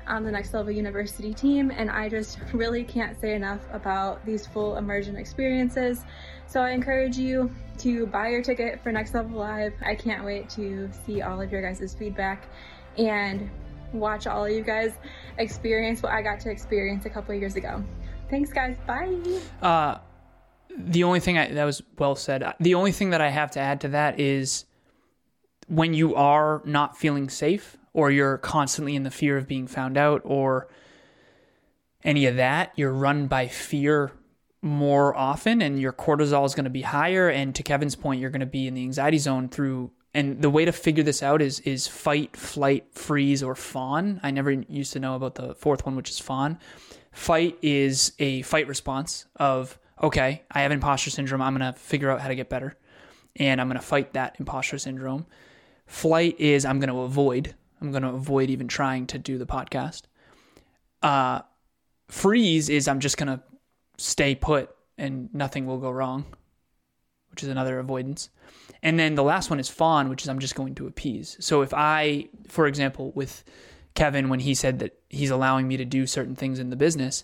on 0.09 0.25
the 0.25 0.33
Next 0.33 0.53
Level 0.53 0.73
University 0.73 1.33
team, 1.33 1.71
and 1.71 1.91
I 1.91 2.09
just 2.09 2.39
really 2.53 2.83
can't 2.83 3.21
say 3.21 3.35
enough 3.35 3.61
about 3.73 4.25
these 4.27 4.47
full 4.47 4.77
immersion 4.77 5.17
experiences. 5.17 6.05
So 6.47 6.61
I 6.61 6.71
encourage 6.71 7.17
you 7.17 7.55
to 7.79 8.07
buy 8.07 8.31
your 8.31 8.43
ticket 8.43 8.83
for 8.83 8.91
Next 8.91 9.15
Level 9.15 9.39
Live. 9.39 9.75
I 9.85 9.95
can't 9.95 10.25
wait 10.25 10.51
to 10.51 10.91
see 11.07 11.23
all 11.23 11.41
of 11.41 11.53
your 11.53 11.63
guys' 11.63 11.95
feedback 11.95 12.49
and 12.97 13.49
watch 13.93 14.27
all 14.27 14.45
of 14.45 14.53
you 14.53 14.63
guys 14.63 14.93
experience 15.39 16.03
what 16.03 16.13
I 16.13 16.23
got 16.23 16.41
to 16.41 16.51
experience 16.51 17.07
a 17.07 17.11
couple 17.11 17.35
years 17.35 17.57
ago. 17.57 17.83
Thanks, 18.31 18.53
guys. 18.53 18.77
Bye. 18.87 19.17
Uh, 19.63 19.99
the 20.77 21.05
only 21.05 21.21
thing 21.21 21.39
I, 21.39 21.49
that 21.53 21.65
was 21.65 21.83
well 21.99 22.15
said. 22.15 22.55
The 22.61 22.75
only 22.75 22.93
thing 22.93 23.11
that 23.11 23.21
I 23.21 23.31
have 23.31 23.51
to 23.53 23.61
add 23.61 23.81
to 23.83 23.89
that 23.89 24.21
is 24.21 24.65
when 25.67 25.95
you 25.95 26.15
are 26.15 26.63
not 26.65 26.97
feeling 26.97 27.29
safe 27.29 27.77
or 27.93 28.11
you're 28.11 28.39
constantly 28.39 28.95
in 28.95 29.03
the 29.03 29.11
fear 29.11 29.37
of 29.37 29.49
being 29.49 29.67
found 29.67 29.97
out 29.97 30.23
or 30.25 30.69
any 32.05 32.27
of 32.27 32.37
that, 32.37 32.73
you're 32.77 32.93
run 32.93 33.27
by 33.27 33.49
fear 33.49 34.13
more 34.61 35.17
often 35.17 35.63
and 35.63 35.81
your 35.81 35.93
cortisol 35.93 36.45
is 36.45 36.55
going 36.55 36.65
to 36.65 36.71
be 36.71 36.83
higher 36.83 37.29
and 37.29 37.55
to 37.55 37.63
Kevin's 37.63 37.95
point 37.95 38.21
you're 38.21 38.31
going 38.31 38.41
to 38.41 38.47
be 38.47 38.67
in 38.67 38.75
the 38.75 38.83
anxiety 38.83 39.19
zone 39.19 39.49
through 39.49 39.91
and 40.15 40.41
the 40.41 40.51
way 40.51 40.65
to 40.65 40.73
figure 40.73 41.05
this 41.05 41.23
out 41.23 41.43
is 41.43 41.61
is 41.61 41.87
fight, 41.87 42.37
flight, 42.37 42.87
freeze 42.93 43.43
or 43.43 43.55
fawn. 43.55 44.21
I 44.23 44.31
never 44.31 44.51
used 44.51 44.93
to 44.95 45.01
know 45.01 45.15
about 45.15 45.35
the 45.35 45.55
fourth 45.55 45.85
one 45.85 45.97
which 45.97 46.11
is 46.11 46.19
fawn. 46.19 46.59
Fight 47.13 47.59
is 47.63 48.13
a 48.19 48.43
fight 48.43 48.69
response 48.69 49.27
of 49.37 49.79
okay, 50.03 50.43
I 50.51 50.61
have 50.61 50.73
imposter 50.73 51.11
syndrome. 51.11 51.43
I'm 51.43 51.57
going 51.57 51.73
to 51.73 51.79
figure 51.79 52.11
out 52.11 52.21
how 52.21 52.29
to 52.29 52.35
get 52.35 52.49
better 52.49 52.77
and 53.37 53.61
I'm 53.61 53.69
going 53.69 53.79
to 53.79 53.85
fight 53.85 54.13
that 54.15 54.37
imposter 54.39 54.79
syndrome. 54.79 55.27
Flight 55.87 56.39
is 56.39 56.65
I'm 56.65 56.81
going 56.81 56.91
to 56.91 57.01
avoid. 57.01 57.55
I'm 57.81 57.91
going 57.91 58.03
to 58.03 58.11
avoid 58.11 58.51
even 58.51 58.69
trying 58.69 59.07
to 59.09 59.19
do 59.19 59.39
the 59.39 59.47
podcast. 59.47 60.03
Uh, 61.03 61.41
freeze 62.09 62.69
is 62.69 62.89
I'm 62.89 63.01
just 63.01 63.17
going 63.17 63.29
to 63.29 63.43
stay 63.97 64.35
put 64.35 64.71
and 64.97 65.33
nothing 65.33 65.67
will 65.67 65.79
go 65.79 65.91
wrong, 65.91 66.25
which 67.39 67.45
is 67.45 67.51
another 67.51 67.79
avoidance. 67.79 68.31
And 68.83 68.99
then 68.99 69.15
the 69.15 69.23
last 69.23 69.49
one 69.49 69.61
is 69.61 69.69
fawn, 69.69 70.09
which 70.09 70.23
is 70.23 70.29
I'm 70.29 70.41
just 70.41 70.57
going 70.57 70.75
to 70.75 70.89
appease. 70.89 71.37
So 71.39 71.63
if 71.63 71.73
I, 71.73 72.31
for 72.49 72.67
example, 72.67 73.13
with 73.15 73.45
Kevin, 73.95 74.29
when 74.29 74.41
he 74.41 74.57
said 74.57 74.81
that 74.81 74.99
he's 75.09 75.31
allowing 75.31 75.69
me 75.69 75.77
to 75.77 75.85
do 75.85 76.05
certain 76.05 76.35
things 76.35 76.59
in 76.59 76.71
the 76.71 76.75
business, 76.75 77.23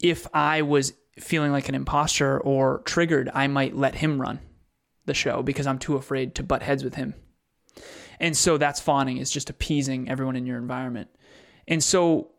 if 0.00 0.26
I 0.34 0.62
was 0.62 0.92
feeling 1.20 1.52
like 1.52 1.68
an 1.68 1.76
imposter 1.76 2.40
or 2.40 2.82
triggered, 2.84 3.30
I 3.32 3.46
might 3.46 3.76
let 3.76 3.94
him 3.94 4.20
run 4.20 4.40
the 5.04 5.14
show 5.14 5.44
because 5.44 5.68
I'm 5.68 5.78
too 5.78 5.94
afraid 5.94 6.34
to 6.34 6.42
butt 6.42 6.64
heads 6.64 6.82
with 6.82 6.96
him. 6.96 7.14
And 8.18 8.36
so 8.36 8.58
that's 8.58 8.80
fawning, 8.80 9.18
is 9.18 9.30
just 9.30 9.50
appeasing 9.50 10.08
everyone 10.08 10.34
in 10.34 10.46
your 10.46 10.58
environment. 10.58 11.10
And 11.68 11.80
so 11.80 12.32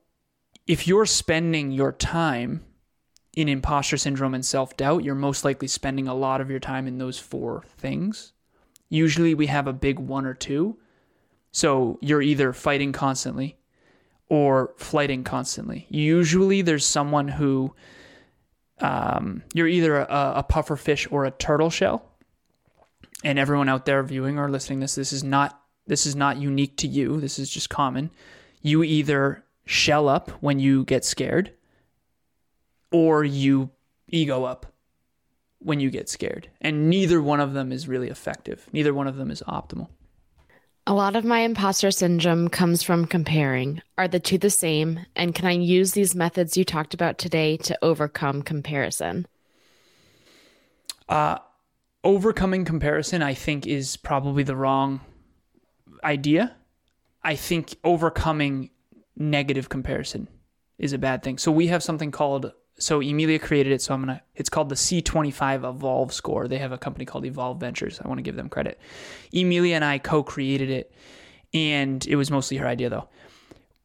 if 0.68 0.86
you're 0.86 1.06
spending 1.06 1.72
your 1.72 1.94
time 1.94 2.66
in 3.36 3.50
imposter 3.50 3.98
syndrome 3.98 4.34
and 4.34 4.46
self 4.46 4.78
doubt, 4.78 5.04
you're 5.04 5.16
most 5.16 5.44
likely 5.44 5.68
spending 5.68 6.08
a 6.08 6.14
lot 6.14 6.42
of 6.42 6.50
your 6.50 6.60
time 6.60 6.88
in 6.88 6.98
those 6.98 7.18
four 7.18 7.64
things. 7.78 8.34
Usually 8.90 9.34
we 9.34 9.48
have 9.48 9.68
a 9.68 9.74
big 9.74 10.00
one 10.00 10.26
or 10.26 10.34
two. 10.34 10.78
So 11.52 11.98
you're 12.02 12.22
either 12.22 12.54
fighting 12.54 12.92
constantly 12.92 13.58
or 14.30 14.74
flighting 14.78 15.24
constantly. 15.24 15.88
Usually 15.90 16.62
there's 16.62 16.86
someone 16.86 17.28
who 17.28 17.74
um, 18.80 19.44
you're 19.54 19.68
either 19.68 19.98
a, 19.98 20.34
a 20.38 20.44
puffer 20.44 20.76
fish 20.76 21.08
or 21.12 21.26
a 21.26 21.32
turtle 21.32 21.70
shell. 21.70 22.10
And 23.24 23.40
everyone 23.40 23.70
out 23.70 23.86
there 23.86 24.04
viewing 24.04 24.38
or 24.38 24.50
listening 24.50 24.80
this, 24.80 24.96
this 24.96 25.14
is 25.14 25.24
not 25.24 25.60
this 25.86 26.06
is 26.06 26.16
not 26.16 26.38
unique 26.38 26.78
to 26.78 26.88
you. 26.88 27.20
This 27.20 27.40
is 27.40 27.50
just 27.50 27.70
common. 27.70 28.10
You 28.62 28.84
either 28.84 29.44
shell 29.66 30.08
up 30.08 30.30
when 30.42 30.60
you 30.60 30.86
get 30.86 31.04
scared 31.04 31.52
or 32.94 33.26
you 33.26 33.72
ego 34.08 34.46
up 34.46 34.68
when 35.60 35.82
you 35.82 35.90
get 35.90 36.08
scared. 36.08 36.50
And 36.62 36.90
neither 36.90 37.22
one 37.22 37.42
of 37.42 37.54
them 37.54 37.74
is 37.74 37.88
really 37.88 38.10
effective. 38.10 38.70
Neither 38.72 38.94
one 38.94 39.08
of 39.08 39.18
them 39.18 39.32
is 39.32 39.42
optimal. 39.48 39.90
A 40.86 40.94
lot 40.94 41.16
of 41.16 41.24
my 41.24 41.40
imposter 41.40 41.92
syndrome 41.92 42.50
comes 42.50 42.84
from 42.84 43.06
comparing. 43.06 43.82
Are 43.98 44.08
the 44.08 44.20
two 44.20 44.38
the 44.38 44.50
same? 44.50 45.00
And 45.16 45.34
can 45.34 45.46
I 45.46 45.52
use 45.52 45.94
these 45.94 46.14
methods 46.14 46.58
you 46.58 46.66
talked 46.66 46.94
about 46.94 47.18
today 47.18 47.58
to 47.58 47.78
overcome 47.82 48.42
comparison? 48.42 49.26
Uh, 51.08 51.38
overcoming 52.04 52.66
comparison, 52.66 53.22
I 53.22 53.34
think, 53.34 53.66
is 53.66 53.96
probably 53.96 54.44
the 54.44 54.58
wrong 54.58 55.00
idea. 56.04 56.56
I 57.24 57.36
think 57.36 57.78
overcoming 57.86 58.70
negative 59.16 59.70
comparison 59.70 60.28
is 60.78 60.92
a 60.92 60.98
bad 60.98 61.24
thing. 61.24 61.38
So 61.38 61.50
we 61.52 61.68
have 61.68 61.82
something 61.82 62.12
called 62.12 62.52
so 62.84 63.02
Emilia 63.02 63.40
created 63.40 63.72
it, 63.72 63.82
so 63.82 63.94
I'm 63.94 64.02
gonna. 64.02 64.22
It's 64.36 64.50
called 64.50 64.68
the 64.68 64.76
C25 64.76 65.70
Evolve 65.70 66.12
score. 66.12 66.50
They 66.50 66.58
have 66.58 66.74
a 66.74 66.78
company 66.78 67.06
called 67.06 67.26
Evolve 67.26 67.60
Ventures. 67.60 68.02
I 68.04 68.08
want 68.10 68.18
to 68.18 68.24
give 68.24 68.36
them 68.36 68.50
credit. 68.50 68.78
Emilia 69.34 69.76
and 69.76 69.86
I 69.86 70.00
co-created 70.00 70.70
it, 70.70 70.94
and 71.54 72.06
it 72.06 72.18
was 72.18 72.30
mostly 72.30 72.58
her 72.58 72.68
idea 72.68 72.90
though. 72.90 73.08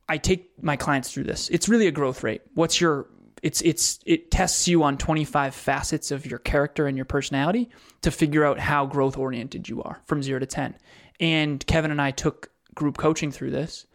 I 0.09 0.19
take 0.19 0.51
my 0.63 0.77
clients 0.77 1.13
through 1.13 1.25
this. 1.25 1.49
It's 1.51 1.69
really 1.69 1.87
a 1.87 1.93
growth 1.93 2.25
rate. 2.25 2.43
What's 2.55 2.81
your 2.81 3.09
it's 3.41 3.61
it's 3.61 4.01
it 4.05 4.33
tests 4.33 4.67
you 4.67 4.83
on 4.83 4.99
25 4.99 5.55
facets 5.55 6.11
of 6.11 6.27
your 6.27 6.41
character 6.41 6.89
and 6.89 6.97
your 6.97 7.05
personality 7.05 7.71
to 8.03 8.11
figure 8.11 8.45
out 8.45 8.59
how 8.59 8.85
growth 8.85 9.17
oriented 9.17 9.69
you 9.69 9.81
are 9.83 10.01
from 10.07 10.25
0 10.25 10.41
to 10.41 10.47
10. 10.47 10.77
And 11.21 11.65
Kevin 11.67 11.93
and 11.93 12.03
I 12.03 12.11
took 12.11 12.51
group 12.75 12.97
coaching 12.97 13.31
through 13.31 13.53
this 13.53 13.87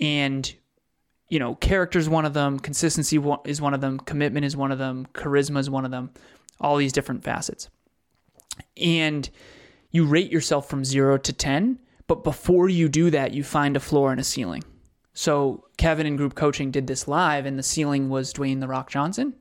and 0.00 0.54
you 1.30 1.38
know, 1.38 1.54
character 1.54 1.98
is 1.98 2.08
one 2.08 2.26
of 2.26 2.34
them, 2.34 2.58
consistency 2.58 3.18
is 3.44 3.60
one 3.60 3.72
of 3.72 3.80
them, 3.80 4.00
commitment 4.00 4.44
is 4.44 4.56
one 4.56 4.72
of 4.72 4.78
them, 4.78 5.06
charisma 5.14 5.60
is 5.60 5.70
one 5.70 5.84
of 5.84 5.92
them, 5.92 6.10
all 6.60 6.76
these 6.76 6.92
different 6.92 7.22
facets. 7.22 7.70
And 8.76 9.30
you 9.92 10.04
rate 10.04 10.30
yourself 10.30 10.68
from 10.68 10.84
zero 10.84 11.16
to 11.18 11.32
10, 11.32 11.78
but 12.08 12.24
before 12.24 12.68
you 12.68 12.88
do 12.88 13.10
that, 13.10 13.32
you 13.32 13.44
find 13.44 13.76
a 13.76 13.80
floor 13.80 14.10
and 14.10 14.20
a 14.20 14.24
ceiling. 14.24 14.64
So 15.14 15.64
Kevin 15.76 16.06
in 16.06 16.16
group 16.16 16.34
coaching 16.34 16.72
did 16.72 16.88
this 16.88 17.06
live, 17.06 17.46
and 17.46 17.56
the 17.56 17.62
ceiling 17.62 18.08
was 18.08 18.34
Dwayne 18.34 18.60
The 18.60 18.68
Rock 18.68 18.90
Johnson 18.90 19.34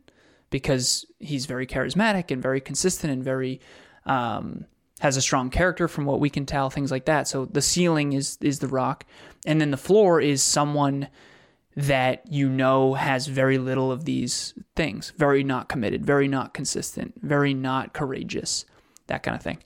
because 0.52 1.06
he's 1.20 1.48
very 1.48 1.66
charismatic 1.66 2.32
and 2.32 2.42
very 2.42 2.62
consistent 2.62 3.12
and 3.12 3.24
very 3.24 3.62
um, 4.06 4.66
has 5.00 5.18
a 5.18 5.22
strong 5.22 5.50
character 5.50 5.88
from 5.88 6.06
what 6.06 6.20
we 6.20 6.30
can 6.30 6.46
tell, 6.46 6.70
things 6.70 6.92
like 6.92 7.06
that. 7.06 7.28
So 7.28 7.46
the 7.46 7.62
ceiling 7.62 8.14
is 8.14 8.38
is 8.42 8.60
The 8.60 8.68
Rock, 8.68 9.06
and 9.46 9.60
then 9.60 9.72
the 9.72 9.78
floor 9.78 10.22
is 10.22 10.44
someone 10.44 11.08
that 11.80 12.30
you 12.30 12.50
know 12.50 12.94
has 12.96 13.28
very 13.28 13.58
little 13.58 13.92
of 13.92 14.04
these 14.04 14.54
things 14.76 15.14
very 15.18 15.44
not 15.44 15.70
committed, 15.70 16.06
very 16.06 16.28
not 16.28 16.54
consistent, 16.54 17.14
very 17.22 17.54
not 17.54 17.94
courageous, 17.94 18.66
that 19.08 19.24
kind 19.24 19.36
of 19.36 19.42
thing. 19.42 19.60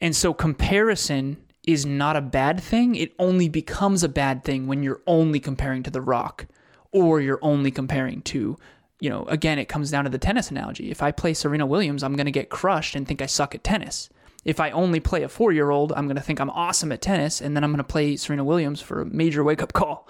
And 0.00 0.16
so 0.16 0.32
comparison 0.32 1.36
is 1.66 1.84
not 1.84 2.16
a 2.16 2.22
bad 2.22 2.60
thing. 2.60 2.94
It 2.94 3.12
only 3.18 3.48
becomes 3.50 4.02
a 4.02 4.08
bad 4.08 4.42
thing 4.42 4.66
when 4.66 4.82
you're 4.82 5.02
only 5.06 5.38
comparing 5.38 5.82
to 5.82 5.90
The 5.90 6.00
Rock 6.00 6.46
or 6.92 7.20
you're 7.20 7.38
only 7.42 7.70
comparing 7.70 8.22
to, 8.22 8.56
you 8.98 9.10
know, 9.10 9.24
again, 9.24 9.58
it 9.58 9.68
comes 9.68 9.90
down 9.90 10.04
to 10.04 10.10
the 10.10 10.18
tennis 10.18 10.50
analogy. 10.50 10.90
If 10.90 11.02
I 11.02 11.12
play 11.12 11.34
Serena 11.34 11.66
Williams, 11.66 12.02
I'm 12.02 12.16
going 12.16 12.24
to 12.24 12.32
get 12.32 12.48
crushed 12.48 12.96
and 12.96 13.06
think 13.06 13.20
I 13.20 13.26
suck 13.26 13.54
at 13.54 13.62
tennis. 13.62 14.08
If 14.46 14.58
I 14.58 14.70
only 14.70 15.00
play 15.00 15.22
a 15.22 15.28
four 15.28 15.52
year 15.52 15.70
old, 15.70 15.92
I'm 15.92 16.06
going 16.06 16.16
to 16.16 16.22
think 16.22 16.40
I'm 16.40 16.48
awesome 16.48 16.90
at 16.90 17.02
tennis 17.02 17.42
and 17.42 17.54
then 17.54 17.62
I'm 17.62 17.70
going 17.70 17.78
to 17.78 17.84
play 17.84 18.16
Serena 18.16 18.44
Williams 18.44 18.80
for 18.80 19.02
a 19.02 19.06
major 19.06 19.44
wake 19.44 19.62
up 19.62 19.74
call 19.74 20.08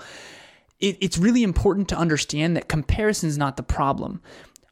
it, 0.81 0.97
it's 1.01 1.19
really 1.19 1.43
important 1.43 1.89
to 1.89 1.97
understand 1.97 2.57
that 2.57 2.69
comparison 2.69 3.29
is 3.29 3.39
not 3.39 3.57
the 3.57 3.63
problem. 3.63 4.21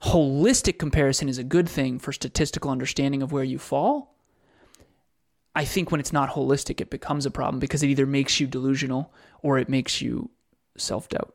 Holistic 0.03 0.79
comparison 0.79 1.29
is 1.29 1.39
a 1.39 1.45
good 1.45 1.69
thing 1.69 1.99
for 1.99 2.13
statistical 2.13 2.71
understanding 2.71 3.23
of 3.23 3.33
where 3.33 3.45
you 3.45 3.59
fall. 3.59 4.15
I 5.55 5.65
think 5.65 5.91
when 5.91 6.01
it's 6.01 6.13
not 6.13 6.31
holistic, 6.31 6.81
it 6.81 6.91
becomes 6.91 7.27
a 7.27 7.31
problem 7.31 7.59
because 7.59 7.83
it 7.83 7.89
either 7.89 8.07
makes 8.07 8.39
you 8.39 8.47
delusional 8.47 9.13
or 9.43 9.59
it 9.59 9.69
makes 9.69 10.01
you 10.01 10.31
self 10.77 11.09
doubt. 11.09 11.35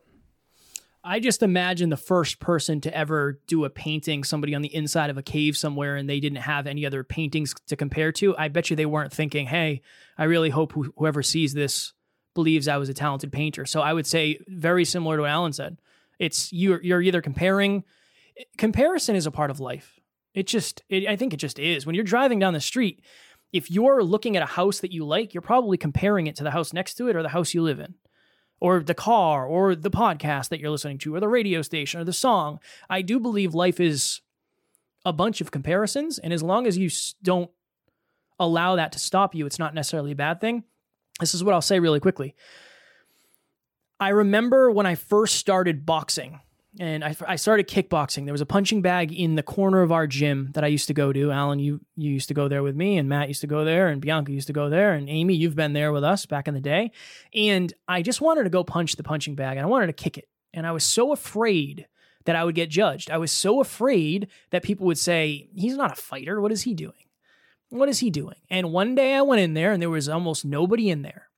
I 1.03 1.19
just 1.19 1.43
imagine 1.43 1.89
the 1.89 1.97
first 1.97 2.39
person 2.39 2.79
to 2.81 2.97
ever 2.97 3.41
do 3.47 3.65
a 3.65 3.69
painting, 3.69 4.23
somebody 4.23 4.55
on 4.55 4.61
the 4.61 4.73
inside 4.73 5.09
of 5.09 5.17
a 5.17 5.21
cave 5.21 5.57
somewhere, 5.57 5.97
and 5.97 6.09
they 6.09 6.21
didn't 6.21 6.37
have 6.37 6.65
any 6.65 6.85
other 6.85 7.03
paintings 7.03 7.53
to 7.67 7.75
compare 7.75 8.13
to. 8.13 8.37
I 8.37 8.47
bet 8.47 8.69
you 8.69 8.77
they 8.77 8.85
weren't 8.85 9.11
thinking, 9.11 9.47
hey, 9.47 9.81
I 10.17 10.23
really 10.23 10.49
hope 10.49 10.71
wh- 10.71 10.95
whoever 10.97 11.21
sees 11.21 11.53
this 11.53 11.91
believes 12.33 12.67
I 12.67 12.77
was 12.77 12.89
a 12.89 12.93
talented 12.93 13.31
painter. 13.31 13.65
So 13.65 13.81
I 13.81 13.93
would 13.93 14.07
say, 14.07 14.39
very 14.47 14.85
similar 14.85 15.17
to 15.17 15.21
what 15.23 15.31
Alan 15.31 15.53
said. 15.53 15.77
It's 16.19 16.51
you're, 16.53 16.81
you're 16.81 17.01
either 17.01 17.21
comparing, 17.21 17.83
comparison 18.57 19.15
is 19.15 19.25
a 19.25 19.31
part 19.31 19.51
of 19.51 19.59
life. 19.59 19.99
It 20.33 20.47
just, 20.47 20.81
it, 20.89 21.07
I 21.07 21.15
think 21.15 21.33
it 21.33 21.37
just 21.37 21.59
is. 21.59 21.85
When 21.85 21.95
you're 21.95 22.03
driving 22.03 22.39
down 22.39 22.53
the 22.53 22.61
street, 22.61 23.03
if 23.51 23.69
you're 23.69 24.03
looking 24.03 24.35
at 24.35 24.43
a 24.43 24.47
house 24.47 24.79
that 24.79 24.91
you 24.91 25.05
like, 25.05 25.33
you're 25.33 25.41
probably 25.41 25.77
comparing 25.77 26.27
it 26.27 26.35
to 26.37 26.43
the 26.43 26.51
house 26.51 26.73
next 26.73 26.95
to 26.95 27.07
it 27.07 27.15
or 27.15 27.21
the 27.21 27.29
house 27.29 27.53
you 27.53 27.61
live 27.61 27.79
in 27.79 27.95
or 28.59 28.79
the 28.79 28.95
car 28.95 29.45
or 29.45 29.75
the 29.75 29.91
podcast 29.91 30.49
that 30.49 30.59
you're 30.59 30.71
listening 30.71 30.97
to 30.97 31.13
or 31.13 31.19
the 31.19 31.27
radio 31.27 31.61
station 31.61 31.99
or 31.99 32.03
the 32.03 32.13
song. 32.13 32.59
I 32.89 33.01
do 33.01 33.19
believe 33.19 33.53
life 33.53 33.79
is 33.79 34.21
a 35.05 35.13
bunch 35.13 35.41
of 35.41 35.51
comparisons. 35.51 36.17
And 36.17 36.33
as 36.33 36.41
long 36.41 36.65
as 36.65 36.77
you 36.77 36.89
don't 37.21 37.51
allow 38.39 38.75
that 38.75 38.91
to 38.93 38.99
stop 38.99 39.35
you, 39.35 39.45
it's 39.45 39.59
not 39.59 39.73
necessarily 39.73 40.11
a 40.11 40.15
bad 40.15 40.41
thing. 40.41 40.63
This 41.19 41.33
is 41.33 41.43
what 41.43 41.53
I'll 41.53 41.61
say 41.61 41.79
really 41.79 41.99
quickly. 41.99 42.35
I 43.99 44.09
remember 44.09 44.69
when 44.71 44.85
I 44.85 44.95
first 44.95 45.35
started 45.35 45.85
boxing 45.85 46.39
and 46.79 47.03
I, 47.03 47.15
I 47.27 47.35
started 47.35 47.67
kickboxing. 47.67 48.25
There 48.25 48.33
was 48.33 48.41
a 48.41 48.45
punching 48.45 48.81
bag 48.81 49.11
in 49.13 49.35
the 49.35 49.43
corner 49.43 49.81
of 49.81 49.91
our 49.91 50.07
gym 50.07 50.49
that 50.53 50.63
I 50.63 50.67
used 50.67 50.87
to 50.87 50.93
go 50.93 51.13
to. 51.13 51.31
Alan, 51.31 51.59
you 51.59 51.81
you 51.95 52.11
used 52.11 52.29
to 52.29 52.33
go 52.33 52.47
there 52.47 52.63
with 52.63 52.75
me, 52.75 52.97
and 52.97 53.07
Matt 53.07 53.27
used 53.27 53.41
to 53.41 53.47
go 53.47 53.63
there, 53.63 53.89
and 53.89 54.01
Bianca 54.01 54.31
used 54.31 54.47
to 54.47 54.53
go 54.53 54.69
there, 54.69 54.93
and 54.93 55.07
Amy, 55.07 55.35
you've 55.35 55.55
been 55.55 55.73
there 55.73 55.91
with 55.91 56.03
us 56.03 56.25
back 56.25 56.47
in 56.47 56.53
the 56.53 56.59
day. 56.59 56.91
And 57.33 57.71
I 57.87 58.01
just 58.01 58.21
wanted 58.21 58.43
to 58.45 58.49
go 58.49 58.63
punch 58.63 58.95
the 58.95 59.03
punching 59.03 59.35
bag, 59.35 59.57
and 59.57 59.65
I 59.65 59.69
wanted 59.69 59.87
to 59.87 59.93
kick 59.93 60.17
it, 60.17 60.27
and 60.53 60.65
I 60.65 60.71
was 60.71 60.83
so 60.83 61.11
afraid 61.11 61.87
that 62.25 62.35
I 62.35 62.43
would 62.43 62.55
get 62.55 62.69
judged. 62.69 63.11
I 63.11 63.17
was 63.17 63.31
so 63.31 63.59
afraid 63.59 64.27
that 64.49 64.63
people 64.63 64.87
would 64.87 64.97
say, 64.97 65.49
"He's 65.53 65.77
not 65.77 65.91
a 65.91 66.01
fighter. 66.01 66.41
What 66.41 66.51
is 66.51 66.63
he 66.63 66.73
doing? 66.73 67.02
What 67.73 67.89
is 67.89 67.99
he 67.99 68.09
doing?" 68.09 68.37
And 68.49 68.71
one 68.71 68.95
day 68.95 69.15
I 69.15 69.21
went 69.21 69.41
in 69.41 69.53
there, 69.55 69.71
and 69.71 69.81
there 69.81 69.89
was 69.89 70.07
almost 70.07 70.45
nobody 70.45 70.89
in 70.89 71.01
there, 71.01 71.29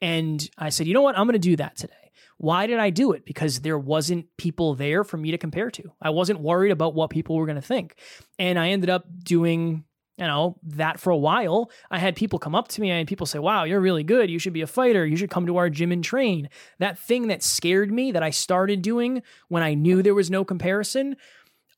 and 0.00 0.48
I 0.56 0.70
said, 0.70 0.86
"You 0.86 0.94
know 0.94 1.02
what? 1.02 1.18
I'm 1.18 1.26
going 1.26 1.34
to 1.34 1.38
do 1.38 1.56
that 1.56 1.76
today." 1.76 1.94
Why 2.38 2.66
did 2.66 2.80
I 2.80 2.90
do 2.90 3.12
it? 3.12 3.24
Because 3.24 3.60
there 3.60 3.78
wasn't 3.78 4.26
people 4.36 4.74
there 4.74 5.04
for 5.04 5.16
me 5.16 5.30
to 5.30 5.38
compare 5.38 5.70
to. 5.70 5.92
I 6.00 6.10
wasn't 6.10 6.40
worried 6.40 6.72
about 6.72 6.94
what 6.94 7.10
people 7.10 7.36
were 7.36 7.46
going 7.46 7.60
to 7.60 7.62
think. 7.62 7.94
And 8.36 8.58
I 8.58 8.70
ended 8.70 8.90
up 8.90 9.04
doing, 9.22 9.84
you 10.18 10.26
know, 10.26 10.56
that 10.64 10.98
for 10.98 11.10
a 11.10 11.16
while. 11.16 11.70
I 11.88 11.98
had 11.98 12.16
people 12.16 12.40
come 12.40 12.56
up 12.56 12.66
to 12.68 12.80
me 12.80 12.90
and 12.90 13.06
people 13.06 13.26
say, 13.26 13.38
"Wow, 13.38 13.62
you're 13.62 13.80
really 13.80 14.02
good. 14.02 14.28
You 14.28 14.40
should 14.40 14.54
be 14.54 14.62
a 14.62 14.66
fighter. 14.66 15.06
You 15.06 15.16
should 15.16 15.30
come 15.30 15.46
to 15.46 15.56
our 15.56 15.70
gym 15.70 15.92
and 15.92 16.02
train." 16.02 16.48
That 16.80 16.98
thing 16.98 17.28
that 17.28 17.44
scared 17.44 17.92
me 17.92 18.10
that 18.10 18.24
I 18.24 18.30
started 18.30 18.82
doing 18.82 19.22
when 19.48 19.62
I 19.62 19.74
knew 19.74 20.02
there 20.02 20.14
was 20.14 20.30
no 20.30 20.44
comparison, 20.44 21.16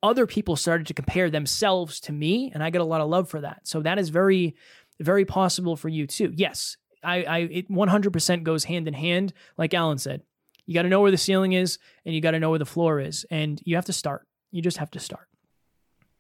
other 0.05 0.27
people 0.27 0.55
started 0.55 0.87
to 0.89 0.95
compare 0.95 1.31
themselves 1.31 1.99
to 2.01 2.13
me, 2.13 2.53
and 2.55 2.63
I 2.63 2.71
get 2.71 2.81
a 2.81 2.85
lot 2.85 3.01
of 3.01 3.09
love 3.09 3.29
for 3.29 3.41
that. 3.41 3.67
So 3.67 3.81
that 3.81 3.99
is 3.99 4.11
very 4.11 4.55
very 5.01 5.25
possible 5.25 5.75
for 5.75 5.89
you 5.89 6.07
too. 6.07 6.33
Yes, 6.37 6.77
I, 7.03 7.23
I 7.23 7.39
it 7.39 7.71
100% 7.71 8.43
goes 8.43 8.65
hand 8.65 8.87
in 8.87 8.95
hand 8.95 9.33
like 9.57 9.75
Alan 9.75 9.99
said. 9.99 10.23
You 10.67 10.75
got 10.75 10.83
to 10.83 10.89
know 10.89 11.01
where 11.01 11.11
the 11.11 11.19
ceiling 11.19 11.53
is 11.53 11.79
and 12.05 12.15
you 12.15 12.21
got 12.21 12.31
to 12.31 12.41
know 12.41 12.51
where 12.51 12.59
the 12.59 12.65
floor 12.65 13.01
is. 13.01 13.27
And 13.31 13.61
you 13.65 13.77
have 13.77 13.85
to 13.87 13.93
start. 13.93 14.27
You 14.51 14.63
just 14.63 14.79
have 14.79 14.91
to 14.93 15.01
start. 15.01 15.29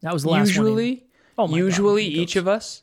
That 0.02 0.12
was 0.12 0.24
the 0.24 0.30
last 0.30 0.48
usually, 0.48 1.06
one. 1.36 1.50
Oh 1.50 1.56
usually 1.56 2.10
God, 2.10 2.18
each 2.18 2.36
of 2.36 2.46
us, 2.46 2.82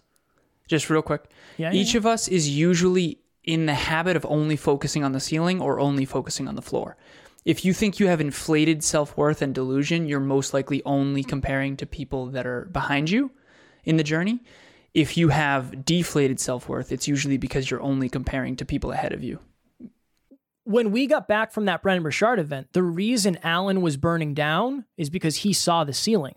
just 0.68 0.90
real 0.90 1.04
quick, 1.04 1.26
yeah, 1.58 1.72
each 1.72 1.94
yeah. 1.94 2.00
of 2.00 2.06
us 2.08 2.28
is 2.28 2.50
usually 2.50 3.20
in 3.44 3.66
the 3.66 3.74
habit 3.74 4.16
of 4.16 4.26
only 4.28 4.56
focusing 4.56 5.04
on 5.04 5.12
the 5.12 5.20
ceiling 5.20 5.62
or 5.62 5.80
only 5.80 6.06
focusing 6.06 6.48
on 6.48 6.56
the 6.56 6.62
floor. 6.62 6.98
If 7.44 7.66
you 7.66 7.74
think 7.74 8.00
you 8.00 8.08
have 8.08 8.22
inflated 8.22 8.84
self 8.84 9.18
worth 9.18 9.42
and 9.42 9.54
delusion, 9.54 10.08
you're 10.08 10.20
most 10.20 10.54
likely 10.54 10.84
only 10.86 11.24
comparing 11.24 11.78
to 11.78 11.86
people 11.86 12.28
that 12.28 12.46
are 12.46 12.66
behind 12.66 13.10
you 13.10 13.32
in 13.84 13.98
the 13.98 14.04
journey. 14.04 14.44
If 14.94 15.18
you 15.18 15.30
have 15.30 15.86
deflated 15.86 16.40
self 16.40 16.70
worth, 16.70 16.92
it's 16.92 17.08
usually 17.08 17.38
because 17.38 17.72
you're 17.72 17.82
only 17.82 18.10
comparing 18.10 18.56
to 18.58 18.66
people 18.66 18.92
ahead 18.92 19.14
of 19.14 19.24
you 19.24 19.40
when 20.64 20.92
we 20.92 21.08
got 21.08 21.28
back 21.28 21.52
from 21.52 21.66
that 21.66 21.82
Brendon 21.82 22.04
Burchard 22.04 22.40
event, 22.40 22.74
the 22.74 22.84
reason 22.84 23.38
Alan 23.44 23.82
was 23.82 23.98
burning 23.98 24.34
down 24.34 24.86
is 24.98 25.10
because 25.10 25.38
he 25.38 25.54
saw 25.54 25.84
the 25.84 25.94
ceiling. 25.94 26.36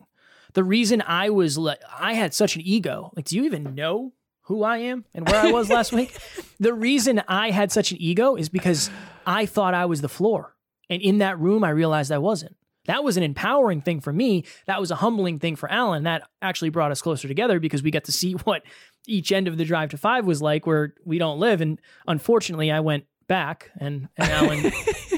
The 0.55 0.65
reason 0.65 1.03
I 1.07 1.31
was 1.31 1.59
like, 1.59 1.81
I 1.99 2.15
had 2.15 2.33
such 2.33 2.57
an 2.57 2.63
ego. 2.63 3.13
Like, 3.17 3.27
do 3.27 3.37
you 3.37 3.45
even 3.45 3.75
know 3.75 4.13
who 4.43 4.63
I 4.63 4.79
am 4.79 5.05
and 5.15 5.29
where 5.29 5.41
I 5.41 5.51
was 5.51 5.69
last 5.69 5.93
week? 5.93 6.17
The 6.61 6.73
reason 6.73 7.23
I 7.29 7.51
had 7.51 7.73
such 7.73 7.93
an 7.93 8.01
ego 8.01 8.37
is 8.37 8.49
because 8.49 8.91
I 9.27 9.47
thought 9.47 9.75
I 9.75 9.87
was 9.87 10.01
the 10.01 10.09
floor. 10.09 10.54
And 10.91 11.01
in 11.03 11.19
that 11.19 11.39
room, 11.39 11.65
I 11.65 11.71
realized 11.71 12.13
I 12.13 12.19
wasn't. 12.19 12.57
That 12.87 13.03
was 13.03 13.17
an 13.17 13.23
empowering 13.23 13.81
thing 13.81 14.01
for 14.01 14.13
me. 14.13 14.45
That 14.67 14.81
was 14.81 14.91
a 14.91 14.97
humbling 14.97 15.39
thing 15.39 15.57
for 15.57 15.71
Alan. 15.71 16.05
That 16.05 16.23
actually 16.43 16.69
brought 16.69 16.91
us 16.91 17.01
closer 17.01 17.29
together 17.29 17.59
because 17.59 17.83
we 17.83 17.91
got 17.91 18.05
to 18.05 18.13
see 18.13 18.33
what 18.45 18.63
each 19.07 19.33
end 19.33 19.49
of 19.49 19.57
the 19.57 19.65
drive 19.65 19.91
to 19.91 19.99
five 19.99 20.27
was 20.27 20.43
like 20.43 20.67
where 20.67 20.95
we 21.05 21.19
don't 21.19 21.39
live. 21.39 21.61
And 21.61 21.81
unfortunately, 22.07 22.71
I 22.71 22.81
went 22.81 23.05
back 23.27 23.71
and, 23.81 24.09
and 24.17 24.31
Alan 24.31 24.59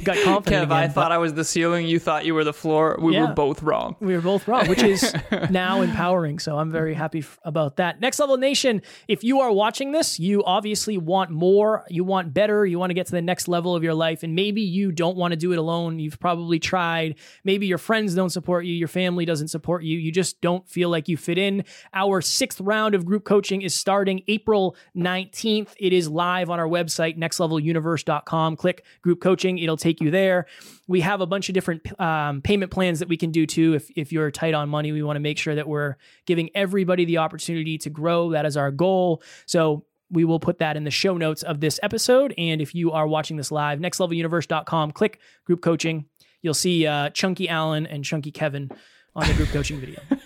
got 0.06 0.16
confident. 0.24 0.62
Kev, 0.62 0.64
again, 0.66 0.72
I 0.72 0.88
thought 0.88 1.12
I 1.12 1.18
was 1.18 1.34
the 1.34 1.44
ceiling. 1.44 1.86
You 1.86 1.98
thought 1.98 2.24
you 2.24 2.34
were 2.34 2.44
the 2.44 2.52
floor. 2.54 2.96
We 3.00 3.14
Yeah. 3.14 3.28
were 3.28 3.34
both 3.34 3.62
wrong. 3.62 3.96
we 4.00 4.14
were 4.14 4.20
both 4.22 4.48
wrong, 4.48 4.68
which 4.68 4.82
is 4.82 5.14
now 5.50 5.82
empowering. 5.82 6.38
So 6.38 6.56
I'm 6.58 6.70
very 6.72 6.94
happy 6.94 7.18
f- 7.18 7.38
about 7.44 7.76
that. 7.76 8.00
Next 8.00 8.18
Level 8.18 8.36
Nation, 8.38 8.80
if 9.08 9.22
you 9.22 9.40
are 9.40 9.52
watching 9.52 9.92
this, 9.92 10.18
you 10.18 10.42
obviously 10.44 10.96
want 10.96 11.30
more, 11.30 11.84
you 11.90 12.04
want 12.04 12.32
better, 12.32 12.64
you 12.64 12.78
want 12.78 12.90
to 12.90 12.94
get 12.94 13.06
to 13.06 13.12
the 13.12 13.20
next 13.22 13.48
level 13.48 13.74
of 13.76 13.82
your 13.82 13.94
life, 13.94 14.22
and 14.22 14.34
maybe 14.34 14.62
you 14.62 14.92
don't 14.92 15.16
want 15.16 15.32
to 15.32 15.36
do 15.36 15.52
it 15.52 15.58
alone. 15.58 15.98
You've 15.98 16.18
probably 16.20 16.58
tried. 16.58 17.16
Maybe 17.44 17.66
your 17.66 17.78
friends 17.78 18.14
don't 18.14 18.30
support 18.30 18.64
you, 18.64 18.72
your 18.74 18.88
family 18.88 19.24
doesn't 19.24 19.48
support 19.48 19.82
you, 19.84 19.98
you 19.98 20.12
just 20.12 20.40
don't 20.40 20.68
feel 20.68 20.88
like 20.88 21.08
you 21.08 21.16
fit 21.16 21.36
in. 21.38 21.64
Our 21.92 22.20
sixth 22.20 22.60
round 22.60 22.94
of 22.94 23.04
group 23.04 23.24
coaching 23.24 23.62
is 23.62 23.74
starting 23.74 24.22
April 24.28 24.76
19th. 24.96 25.70
It 25.78 25.92
is 25.92 26.08
live 26.08 26.48
on 26.50 26.58
our 26.60 26.68
website, 26.68 27.18
nextleveluniverse.com. 27.18 28.56
Click 28.56 28.84
group 29.02 29.20
coaching, 29.20 29.58
it'll 29.58 29.76
take 29.76 29.95
you 30.00 30.10
there. 30.10 30.46
We 30.88 31.00
have 31.00 31.20
a 31.20 31.26
bunch 31.26 31.48
of 31.48 31.54
different 31.54 32.00
um, 32.00 32.42
payment 32.42 32.70
plans 32.70 32.98
that 33.00 33.08
we 33.08 33.16
can 33.16 33.30
do 33.30 33.46
too. 33.46 33.74
If, 33.74 33.90
if 33.96 34.12
you're 34.12 34.30
tight 34.30 34.54
on 34.54 34.68
money, 34.68 34.92
we 34.92 35.02
want 35.02 35.16
to 35.16 35.20
make 35.20 35.38
sure 35.38 35.54
that 35.54 35.66
we're 35.68 35.96
giving 36.26 36.50
everybody 36.54 37.04
the 37.04 37.18
opportunity 37.18 37.78
to 37.78 37.90
grow. 37.90 38.30
That 38.30 38.46
is 38.46 38.56
our 38.56 38.70
goal. 38.70 39.22
So 39.46 39.84
we 40.10 40.24
will 40.24 40.40
put 40.40 40.58
that 40.58 40.76
in 40.76 40.84
the 40.84 40.90
show 40.90 41.16
notes 41.16 41.42
of 41.42 41.60
this 41.60 41.80
episode. 41.82 42.32
And 42.38 42.60
if 42.60 42.74
you 42.74 42.92
are 42.92 43.06
watching 43.06 43.36
this 43.36 43.50
live, 43.50 43.80
nextleveluniverse.com, 43.80 44.92
click 44.92 45.20
group 45.44 45.60
coaching. 45.62 46.06
You'll 46.42 46.54
see 46.54 46.86
uh, 46.86 47.10
Chunky 47.10 47.48
Alan 47.48 47.86
and 47.86 48.04
Chunky 48.04 48.30
Kevin 48.30 48.70
on 49.16 49.26
the 49.26 49.34
group 49.34 49.48
coaching 49.48 49.80
video. 49.80 50.00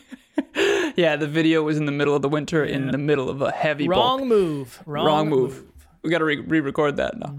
Yeah, 0.97 1.17
the 1.17 1.29
video 1.29 1.63
was 1.63 1.79
in 1.79 1.87
the 1.87 1.93
middle 1.93 2.15
of 2.17 2.23
the 2.23 2.29
winter, 2.29 2.65
in 2.65 2.91
the 2.91 2.99
middle 2.99 3.31
of 3.31 3.41
a 3.43 3.51
heavy 3.53 3.89
Wrong 3.89 4.19
bulk. 4.19 4.29
move. 4.29 4.83
Wrong, 4.87 5.07
Wrong 5.07 5.29
move. 5.29 5.65
We 6.03 6.11
got 6.11 6.19
to 6.19 6.25
re 6.25 6.61
record 6.61 6.97
that 6.97 7.19
now. 7.19 7.37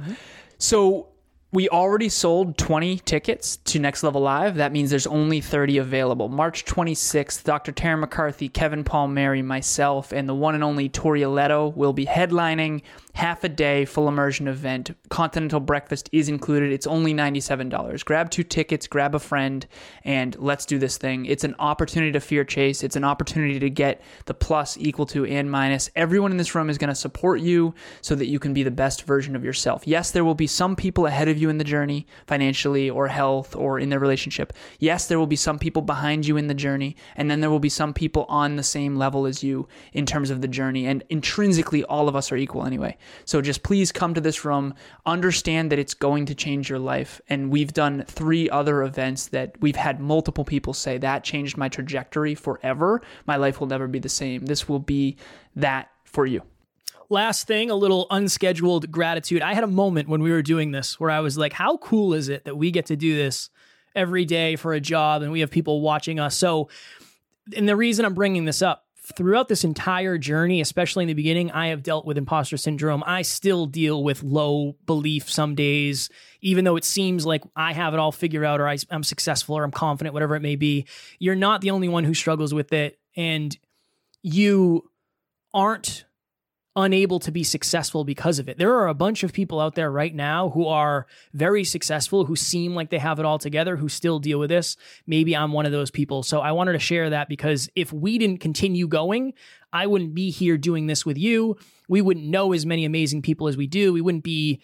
So 0.57 1.09
we 1.53 1.67
already 1.67 2.07
sold 2.07 2.57
20 2.57 2.99
tickets 2.99 3.57
to 3.57 3.77
Next 3.77 4.03
Level 4.03 4.21
Live. 4.21 4.55
That 4.55 4.71
means 4.71 4.89
there's 4.89 5.07
only 5.07 5.41
30 5.41 5.79
available. 5.79 6.29
March 6.29 6.63
26th, 6.63 7.43
Dr. 7.43 7.73
Tara 7.73 7.97
McCarthy, 7.97 8.47
Kevin 8.47 8.85
Palmieri, 8.85 9.41
myself, 9.41 10.13
and 10.13 10.29
the 10.29 10.33
one 10.33 10.55
and 10.55 10.63
only 10.63 10.87
Tori 10.87 11.25
Leto 11.25 11.67
will 11.67 11.91
be 11.91 12.05
headlining 12.05 12.83
half 13.13 13.43
a 13.43 13.49
day 13.49 13.83
full 13.83 14.07
immersion 14.07 14.47
event. 14.47 14.91
Continental 15.09 15.59
breakfast 15.59 16.09
is 16.13 16.29
included. 16.29 16.71
It's 16.71 16.87
only 16.87 17.13
$97. 17.13 18.05
Grab 18.05 18.29
two 18.29 18.43
tickets, 18.43 18.87
grab 18.87 19.13
a 19.13 19.19
friend, 19.19 19.67
and 20.05 20.37
let's 20.39 20.65
do 20.65 20.79
this 20.79 20.97
thing. 20.97 21.25
It's 21.25 21.43
an 21.43 21.55
opportunity 21.59 22.13
to 22.13 22.21
fear 22.21 22.45
chase. 22.45 22.81
It's 22.81 22.95
an 22.95 23.03
opportunity 23.03 23.59
to 23.59 23.69
get 23.69 24.01
the 24.25 24.33
plus 24.33 24.77
equal 24.77 25.05
to 25.07 25.25
and 25.25 25.51
minus. 25.51 25.89
Everyone 25.97 26.31
in 26.31 26.37
this 26.37 26.55
room 26.55 26.69
is 26.69 26.77
going 26.77 26.87
to 26.87 26.95
support 26.95 27.41
you 27.41 27.73
so 28.01 28.15
that 28.15 28.27
you 28.27 28.39
can 28.39 28.53
be 28.53 28.63
the 28.63 28.71
best 28.71 29.03
version 29.03 29.35
of 29.35 29.43
yourself. 29.43 29.83
Yes, 29.85 30.11
there 30.11 30.23
will 30.23 30.33
be 30.35 30.47
some 30.47 30.77
people 30.77 31.05
ahead 31.05 31.27
of 31.27 31.37
you 31.37 31.40
in 31.49 31.57
the 31.57 31.63
journey, 31.63 32.05
financially 32.27 32.89
or 32.89 33.07
health 33.07 33.55
or 33.55 33.79
in 33.79 33.89
their 33.89 33.99
relationship. 33.99 34.53
Yes, 34.79 35.07
there 35.07 35.19
will 35.19 35.27
be 35.27 35.35
some 35.35 35.59
people 35.59 35.81
behind 35.81 36.25
you 36.25 36.37
in 36.37 36.47
the 36.47 36.53
journey, 36.53 36.95
and 37.15 37.29
then 37.29 37.41
there 37.41 37.49
will 37.49 37.59
be 37.59 37.69
some 37.69 37.93
people 37.93 38.25
on 38.29 38.55
the 38.55 38.63
same 38.63 38.95
level 38.95 39.25
as 39.25 39.43
you 39.43 39.67
in 39.93 40.05
terms 40.05 40.29
of 40.29 40.41
the 40.41 40.47
journey. 40.47 40.85
And 40.85 41.03
intrinsically, 41.09 41.83
all 41.85 42.07
of 42.07 42.15
us 42.15 42.31
are 42.31 42.37
equal 42.37 42.65
anyway. 42.65 42.97
So 43.25 43.41
just 43.41 43.63
please 43.63 43.91
come 43.91 44.13
to 44.13 44.21
this 44.21 44.45
room, 44.45 44.73
understand 45.05 45.71
that 45.71 45.79
it's 45.79 45.93
going 45.93 46.25
to 46.27 46.35
change 46.35 46.69
your 46.69 46.79
life. 46.79 47.21
And 47.29 47.51
we've 47.51 47.73
done 47.73 48.03
three 48.07 48.49
other 48.49 48.83
events 48.83 49.27
that 49.27 49.55
we've 49.61 49.75
had 49.75 49.99
multiple 49.99 50.45
people 50.45 50.73
say 50.73 50.97
that 50.97 51.23
changed 51.23 51.57
my 51.57 51.69
trajectory 51.69 52.35
forever. 52.35 53.01
My 53.25 53.35
life 53.35 53.59
will 53.59 53.67
never 53.67 53.87
be 53.87 53.99
the 53.99 54.09
same. 54.09 54.45
This 54.45 54.67
will 54.67 54.79
be 54.79 55.17
that 55.55 55.89
for 56.03 56.25
you. 56.25 56.41
Last 57.11 57.45
thing, 57.45 57.69
a 57.69 57.75
little 57.75 58.07
unscheduled 58.09 58.89
gratitude. 58.89 59.41
I 59.41 59.53
had 59.53 59.65
a 59.65 59.67
moment 59.67 60.07
when 60.07 60.23
we 60.23 60.31
were 60.31 60.41
doing 60.41 60.71
this 60.71 60.97
where 60.97 61.11
I 61.11 61.19
was 61.19 61.37
like, 61.37 61.51
how 61.51 61.75
cool 61.75 62.13
is 62.13 62.29
it 62.29 62.45
that 62.45 62.55
we 62.55 62.71
get 62.71 62.85
to 62.85 62.95
do 62.95 63.17
this 63.17 63.49
every 63.93 64.23
day 64.23 64.55
for 64.55 64.71
a 64.71 64.79
job 64.79 65.21
and 65.21 65.29
we 65.29 65.41
have 65.41 65.51
people 65.51 65.81
watching 65.81 66.21
us? 66.21 66.37
So, 66.37 66.69
and 67.53 67.67
the 67.67 67.75
reason 67.75 68.05
I'm 68.05 68.13
bringing 68.13 68.45
this 68.45 68.61
up 68.61 68.85
throughout 69.17 69.49
this 69.49 69.65
entire 69.65 70.17
journey, 70.17 70.61
especially 70.61 71.03
in 71.03 71.09
the 71.09 71.13
beginning, 71.13 71.51
I 71.51 71.67
have 71.67 71.83
dealt 71.83 72.05
with 72.05 72.17
imposter 72.17 72.55
syndrome. 72.55 73.03
I 73.05 73.23
still 73.23 73.65
deal 73.65 74.05
with 74.05 74.23
low 74.23 74.77
belief 74.85 75.29
some 75.29 75.53
days, 75.53 76.09
even 76.39 76.63
though 76.63 76.77
it 76.77 76.85
seems 76.85 77.25
like 77.25 77.43
I 77.57 77.73
have 77.73 77.93
it 77.93 77.99
all 77.99 78.13
figured 78.13 78.45
out 78.45 78.61
or 78.61 78.69
I, 78.69 78.77
am 78.89 79.03
successful 79.03 79.57
or 79.57 79.65
I'm 79.65 79.71
confident, 79.71 80.13
whatever 80.13 80.37
it 80.37 80.41
may 80.41 80.55
be. 80.55 80.85
You're 81.19 81.35
not 81.35 81.59
the 81.59 81.71
only 81.71 81.89
one 81.89 82.05
who 82.05 82.13
struggles 82.13 82.53
with 82.53 82.71
it. 82.71 82.99
And 83.17 83.57
you 84.21 84.89
aren't 85.53 86.05
unable 86.75 87.19
to 87.19 87.31
be 87.31 87.43
successful 87.43 88.03
because 88.03 88.39
of 88.39 88.47
it. 88.47 88.57
There 88.57 88.73
are 88.75 88.87
a 88.87 88.93
bunch 88.93 89.23
of 89.23 89.33
people 89.33 89.59
out 89.59 89.75
there 89.75 89.91
right 89.91 90.13
now 90.13 90.49
who 90.49 90.67
are 90.67 91.05
very 91.33 91.63
successful, 91.63 92.25
who 92.25 92.35
seem 92.35 92.75
like 92.75 92.89
they 92.89 92.97
have 92.97 93.19
it 93.19 93.25
all 93.25 93.39
together, 93.39 93.75
who 93.75 93.89
still 93.89 94.19
deal 94.19 94.39
with 94.39 94.49
this. 94.49 94.77
Maybe 95.05 95.35
I'm 95.35 95.51
one 95.51 95.65
of 95.65 95.73
those 95.73 95.91
people. 95.91 96.23
So 96.23 96.39
I 96.39 96.53
wanted 96.53 96.73
to 96.73 96.79
share 96.79 97.09
that 97.09 97.27
because 97.27 97.69
if 97.75 97.91
we 97.91 98.17
didn't 98.17 98.39
continue 98.39 98.87
going, 98.87 99.33
I 99.73 99.87
wouldn't 99.87 100.15
be 100.15 100.31
here 100.31 100.57
doing 100.57 100.87
this 100.87 101.05
with 101.05 101.17
you. 101.17 101.57
We 101.89 102.01
wouldn't 102.01 102.25
know 102.25 102.53
as 102.53 102.65
many 102.65 102.85
amazing 102.85 103.21
people 103.21 103.47
as 103.49 103.57
we 103.57 103.67
do. 103.67 103.91
We 103.91 104.01
wouldn't 104.01 104.23
be 104.23 104.61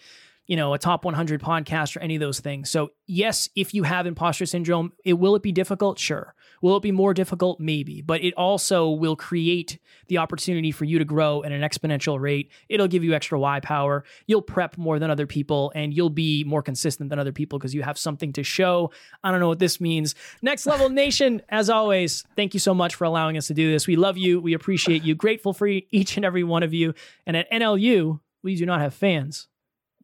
you 0.48 0.56
know, 0.56 0.72
a 0.72 0.78
top 0.78 1.04
100 1.04 1.42
podcast 1.42 1.94
or 1.94 2.00
any 2.00 2.16
of 2.16 2.20
those 2.20 2.40
things. 2.40 2.70
So, 2.70 2.92
yes, 3.06 3.50
if 3.54 3.74
you 3.74 3.82
have 3.82 4.06
imposter 4.06 4.46
syndrome, 4.46 4.92
it 5.04 5.12
will 5.12 5.36
it 5.36 5.42
be 5.42 5.52
difficult? 5.52 5.98
Sure. 5.98 6.34
Will 6.62 6.76
it 6.76 6.82
be 6.82 6.92
more 6.92 7.14
difficult? 7.14 7.60
Maybe. 7.60 8.02
But 8.02 8.22
it 8.22 8.34
also 8.34 8.90
will 8.90 9.16
create 9.16 9.78
the 10.08 10.18
opportunity 10.18 10.72
for 10.72 10.84
you 10.84 10.98
to 10.98 11.04
grow 11.04 11.42
at 11.44 11.52
an 11.52 11.62
exponential 11.62 12.20
rate. 12.20 12.50
It'll 12.68 12.88
give 12.88 13.04
you 13.04 13.14
extra 13.14 13.38
Y 13.38 13.60
power. 13.60 14.04
You'll 14.26 14.42
prep 14.42 14.76
more 14.78 14.98
than 14.98 15.10
other 15.10 15.26
people 15.26 15.72
and 15.74 15.94
you'll 15.94 16.10
be 16.10 16.44
more 16.44 16.62
consistent 16.62 17.10
than 17.10 17.18
other 17.18 17.32
people 17.32 17.58
because 17.58 17.74
you 17.74 17.82
have 17.82 17.98
something 17.98 18.32
to 18.34 18.42
show. 18.42 18.90
I 19.22 19.30
don't 19.30 19.40
know 19.40 19.48
what 19.48 19.58
this 19.58 19.80
means. 19.80 20.14
Next 20.42 20.66
Level 20.66 20.88
Nation, 20.88 21.42
as 21.48 21.70
always, 21.70 22.24
thank 22.36 22.54
you 22.54 22.60
so 22.60 22.74
much 22.74 22.94
for 22.94 23.04
allowing 23.04 23.36
us 23.36 23.46
to 23.48 23.54
do 23.54 23.70
this. 23.70 23.86
We 23.86 23.96
love 23.96 24.16
you. 24.16 24.40
We 24.40 24.54
appreciate 24.54 25.04
you. 25.04 25.14
Grateful 25.14 25.52
for 25.52 25.66
each 25.66 26.16
and 26.16 26.24
every 26.24 26.44
one 26.44 26.62
of 26.62 26.72
you. 26.72 26.94
And 27.26 27.36
at 27.36 27.50
NLU, 27.50 28.20
we 28.42 28.56
do 28.56 28.66
not 28.66 28.80
have 28.80 28.94
fans 28.94 29.48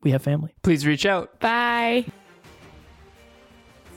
we 0.05 0.13
have 0.13 0.23
family. 0.23 0.55
Please 0.63 0.87
reach 0.87 1.07
out. 1.07 1.41
Bye. 1.41 2.05